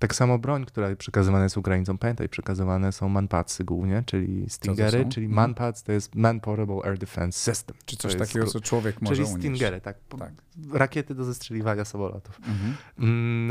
tak 0.00 0.14
samo 0.14 0.38
broń, 0.38 0.64
która 0.64 0.96
przekazywana 0.96 1.44
jest 1.44 1.56
Ukraińcom, 1.56 1.98
pamiętaj, 1.98 2.28
przekazywane 2.28 2.92
są 2.92 3.08
manpadsy 3.08 3.64
głównie, 3.64 4.02
czyli 4.06 4.50
Stingery, 4.50 5.06
czyli 5.08 5.26
mhm. 5.26 5.36
manpads 5.36 5.82
to 5.82 5.92
jest 5.92 6.14
Man 6.14 6.40
Portable 6.40 6.82
Air 6.84 6.98
Defense 6.98 7.38
System. 7.38 7.76
Czy 7.84 7.96
coś 7.96 8.14
takiego, 8.14 8.46
co 8.46 8.60
człowiek 8.60 9.02
może 9.02 9.14
Czyli 9.14 9.28
Stingery, 9.28 9.80
tak. 9.80 9.96
tak. 10.18 10.32
Rakiety 10.72 11.14
do 11.14 11.24
zestrzeliwania 11.24 11.84
samolotów. 11.84 12.38
Mhm. 12.38 12.74
Mm, 12.98 13.50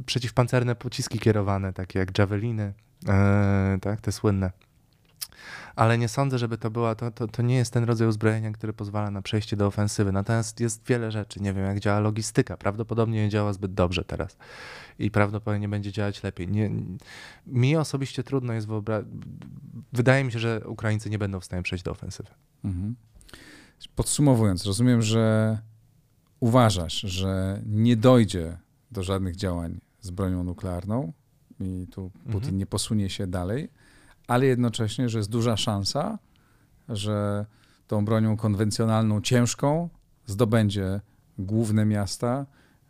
y, 0.00 0.04
przeciwpancerne 0.06 0.74
pociski 0.74 1.18
kierowane, 1.18 1.72
takie 1.72 1.98
jak 1.98 2.18
Javeliny, 2.18 2.72
e, 3.08 3.78
tak, 3.80 4.00
te 4.00 4.12
słynne 4.12 4.50
ale 5.78 5.98
nie 5.98 6.08
sądzę, 6.08 6.38
żeby 6.38 6.58
to 6.58 6.70
była, 6.70 6.94
to, 6.94 7.10
to, 7.10 7.28
to 7.28 7.42
nie 7.42 7.56
jest 7.56 7.72
ten 7.72 7.84
rodzaj 7.84 8.08
uzbrojenia, 8.08 8.52
który 8.52 8.72
pozwala 8.72 9.10
na 9.10 9.22
przejście 9.22 9.56
do 9.56 9.66
ofensywy. 9.66 10.12
Natomiast 10.12 10.60
jest 10.60 10.86
wiele 10.86 11.10
rzeczy, 11.10 11.40
nie 11.40 11.52
wiem 11.52 11.64
jak 11.64 11.80
działa 11.80 12.00
logistyka, 12.00 12.56
prawdopodobnie 12.56 13.22
nie 13.22 13.28
działa 13.28 13.52
zbyt 13.52 13.74
dobrze 13.74 14.04
teraz 14.04 14.36
i 14.98 15.10
prawdopodobnie 15.10 15.60
nie 15.60 15.68
będzie 15.68 15.92
działać 15.92 16.22
lepiej. 16.22 16.48
Nie, 16.48 16.70
mi 17.46 17.76
osobiście 17.76 18.22
trudno 18.22 18.52
jest 18.52 18.66
wyobrazić, 18.66 19.08
wydaje 19.92 20.24
mi 20.24 20.32
się, 20.32 20.38
że 20.38 20.60
Ukraińcy 20.66 21.10
nie 21.10 21.18
będą 21.18 21.40
w 21.40 21.44
stanie 21.44 21.62
przejść 21.62 21.84
do 21.84 21.90
ofensywy. 21.90 22.30
Mhm. 22.64 22.96
Podsumowując, 23.94 24.66
rozumiem, 24.66 25.02
że 25.02 25.58
uważasz, 26.40 27.00
że 27.00 27.62
nie 27.66 27.96
dojdzie 27.96 28.58
do 28.90 29.02
żadnych 29.02 29.36
działań 29.36 29.80
z 30.00 30.10
bronią 30.10 30.44
nuklearną 30.44 31.12
i 31.60 31.86
tu 31.90 32.10
Putin 32.24 32.36
mhm. 32.36 32.58
nie 32.58 32.66
posunie 32.66 33.10
się 33.10 33.26
dalej, 33.26 33.68
ale 34.28 34.46
jednocześnie, 34.46 35.08
że 35.08 35.18
jest 35.18 35.30
duża 35.30 35.56
szansa, 35.56 36.18
że 36.88 37.46
tą 37.86 38.04
bronią 38.04 38.36
konwencjonalną, 38.36 39.20
ciężką 39.20 39.88
zdobędzie 40.26 41.00
główne 41.38 41.84
miasta 41.84 42.46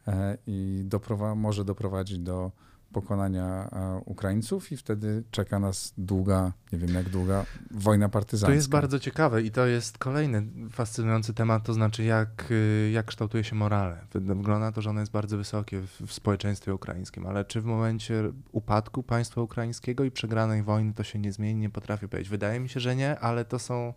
e, 0.06 0.38
i 0.46 0.82
doprowa 0.84 1.34
może 1.34 1.64
doprowadzić 1.64 2.18
do 2.18 2.52
pokonania 2.92 3.70
e, 3.72 4.00
Ukraińców 4.04 4.72
i 4.72 4.76
wtedy 4.76 5.24
czeka 5.30 5.58
nas 5.58 5.94
długa, 5.98 6.52
nie 6.72 6.78
wiem 6.78 6.94
jak 6.94 7.08
długa, 7.08 7.44
wojna 7.70 8.08
partyzancka. 8.08 8.46
To 8.46 8.54
jest 8.54 8.68
bardzo 8.68 8.98
ciekawe 8.98 9.42
i 9.42 9.50
to 9.50 9.66
jest 9.66 9.98
kolejny 9.98 10.42
fascynujący 10.70 11.34
temat, 11.34 11.64
to 11.64 11.74
znaczy 11.74 12.04
jak, 12.04 12.50
y, 12.50 12.90
jak 12.92 13.06
kształtuje 13.06 13.44
się 13.44 13.56
morale. 13.56 14.06
Wygląda 14.12 14.58
na 14.58 14.72
to, 14.72 14.82
że 14.82 14.90
ono 14.90 15.00
jest 15.00 15.12
bardzo 15.12 15.36
wysokie 15.36 15.80
w, 15.80 16.06
w 16.06 16.12
społeczeństwie 16.12 16.74
ukraińskim, 16.74 17.26
ale 17.26 17.44
czy 17.44 17.60
w 17.60 17.64
momencie 17.64 18.32
upadku 18.52 19.02
państwa 19.02 19.40
ukraińskiego 19.40 20.04
i 20.04 20.10
przegranej 20.10 20.62
wojny 20.62 20.94
to 20.94 21.02
się 21.04 21.18
nie 21.18 21.32
zmieni, 21.32 21.60
nie 21.60 21.70
potrafię 21.70 22.08
powiedzieć. 22.08 22.30
Wydaje 22.30 22.60
mi 22.60 22.68
się, 22.68 22.80
że 22.80 22.96
nie, 22.96 23.18
ale 23.18 23.44
to 23.44 23.58
są 23.58 23.94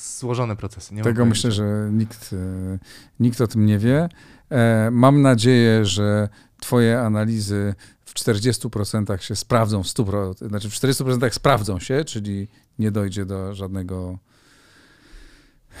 złożone 0.00 0.56
procesy. 0.56 0.94
Nie 0.94 1.02
Tego 1.02 1.26
myślę, 1.26 1.52
że 1.52 1.90
nikt, 1.92 2.32
y, 2.32 2.78
nikt 3.20 3.40
o 3.40 3.46
tym 3.46 3.66
nie 3.66 3.78
wie. 3.78 4.08
E, 4.50 4.90
mam 4.92 5.22
nadzieję, 5.22 5.84
że 5.84 6.28
Twoje 6.60 7.00
analizy 7.00 7.74
w 8.04 8.14
40% 8.14 9.20
się 9.20 9.36
sprawdzą, 9.36 9.82
w 9.82 9.86
100%, 9.86 10.48
znaczy 10.48 10.70
w 10.70 10.72
40% 10.72 11.30
sprawdzą 11.34 11.78
się, 11.78 12.04
czyli 12.04 12.48
nie 12.78 12.90
dojdzie 12.90 13.26
do 13.26 13.54
żadnego 13.54 14.18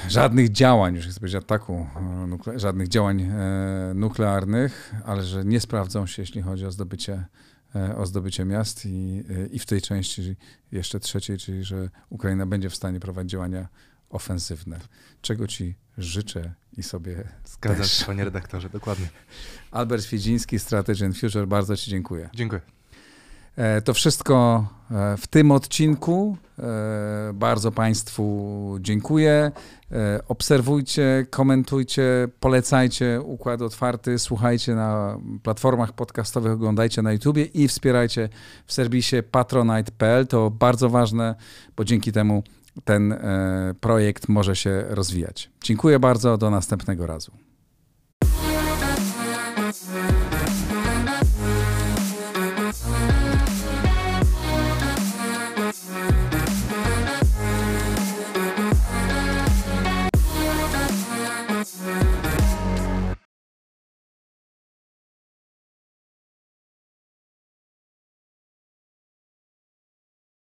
żadnych 0.08 0.52
działań, 0.52 0.94
już 0.94 1.06
chcę 1.06 1.20
powiedzieć 1.20 1.42
ataku, 1.42 1.86
e, 2.46 2.58
żadnych 2.58 2.88
działań 2.88 3.22
e, 3.22 3.92
nuklearnych, 3.94 4.94
ale 5.04 5.22
że 5.22 5.44
nie 5.44 5.60
sprawdzą 5.60 6.06
się, 6.06 6.22
jeśli 6.22 6.42
chodzi 6.42 6.66
o 6.66 6.70
zdobycie, 6.70 7.24
e, 7.74 7.96
o 7.96 8.06
zdobycie 8.06 8.44
miast 8.44 8.86
i, 8.86 9.24
i 9.50 9.58
w 9.58 9.66
tej 9.66 9.82
części 9.82 10.36
jeszcze 10.72 11.00
trzeciej, 11.00 11.38
czyli 11.38 11.64
że 11.64 11.90
Ukraina 12.10 12.46
będzie 12.46 12.70
w 12.70 12.76
stanie 12.76 13.00
prowadzić 13.00 13.32
działania 13.32 13.68
ofensywne. 14.10 14.80
Czego 15.22 15.46
ci 15.46 15.74
życzę 15.98 16.54
i 16.76 16.82
sobie 16.82 17.28
Zgadzam 17.44 17.86
się, 17.86 18.04
panie 18.04 18.24
redaktorze, 18.24 18.70
dokładnie. 18.70 19.08
Albert 19.70 20.04
Świdziński, 20.04 20.58
Strategy 20.58 21.06
and 21.06 21.18
Future, 21.18 21.46
bardzo 21.46 21.76
ci 21.76 21.90
dziękuję. 21.90 22.30
Dziękuję. 22.34 22.60
E, 23.58 23.82
to 23.82 23.94
wszystko 23.94 24.66
e, 24.90 25.16
w 25.16 25.26
tym 25.26 25.50
odcinku. 25.50 26.36
E, 26.58 26.62
bardzo 27.34 27.72
Państwu 27.72 28.76
dziękuję. 28.80 29.52
Obserwujcie, 30.28 31.26
komentujcie, 31.30 32.28
polecajcie 32.40 33.20
Układ 33.20 33.62
Otwarty, 33.62 34.18
słuchajcie 34.18 34.74
na 34.74 35.18
platformach 35.42 35.92
podcastowych, 35.92 36.52
oglądajcie 36.52 37.02
na 37.02 37.12
YouTubie 37.12 37.44
i 37.44 37.68
wspierajcie 37.68 38.28
w 38.66 38.72
serwisie 38.72 39.16
patronite.pl. 39.30 40.26
To 40.26 40.50
bardzo 40.50 40.90
ważne, 40.90 41.34
bo 41.76 41.84
dzięki 41.84 42.12
temu 42.12 42.42
ten 42.84 43.12
e, 43.12 43.74
projekt 43.80 44.28
może 44.28 44.56
się 44.56 44.84
rozwijać. 44.88 45.50
Dziękuję 45.62 45.98
bardzo, 45.98 46.38
do 46.38 46.50
następnego 46.50 47.06
razu. 47.06 47.32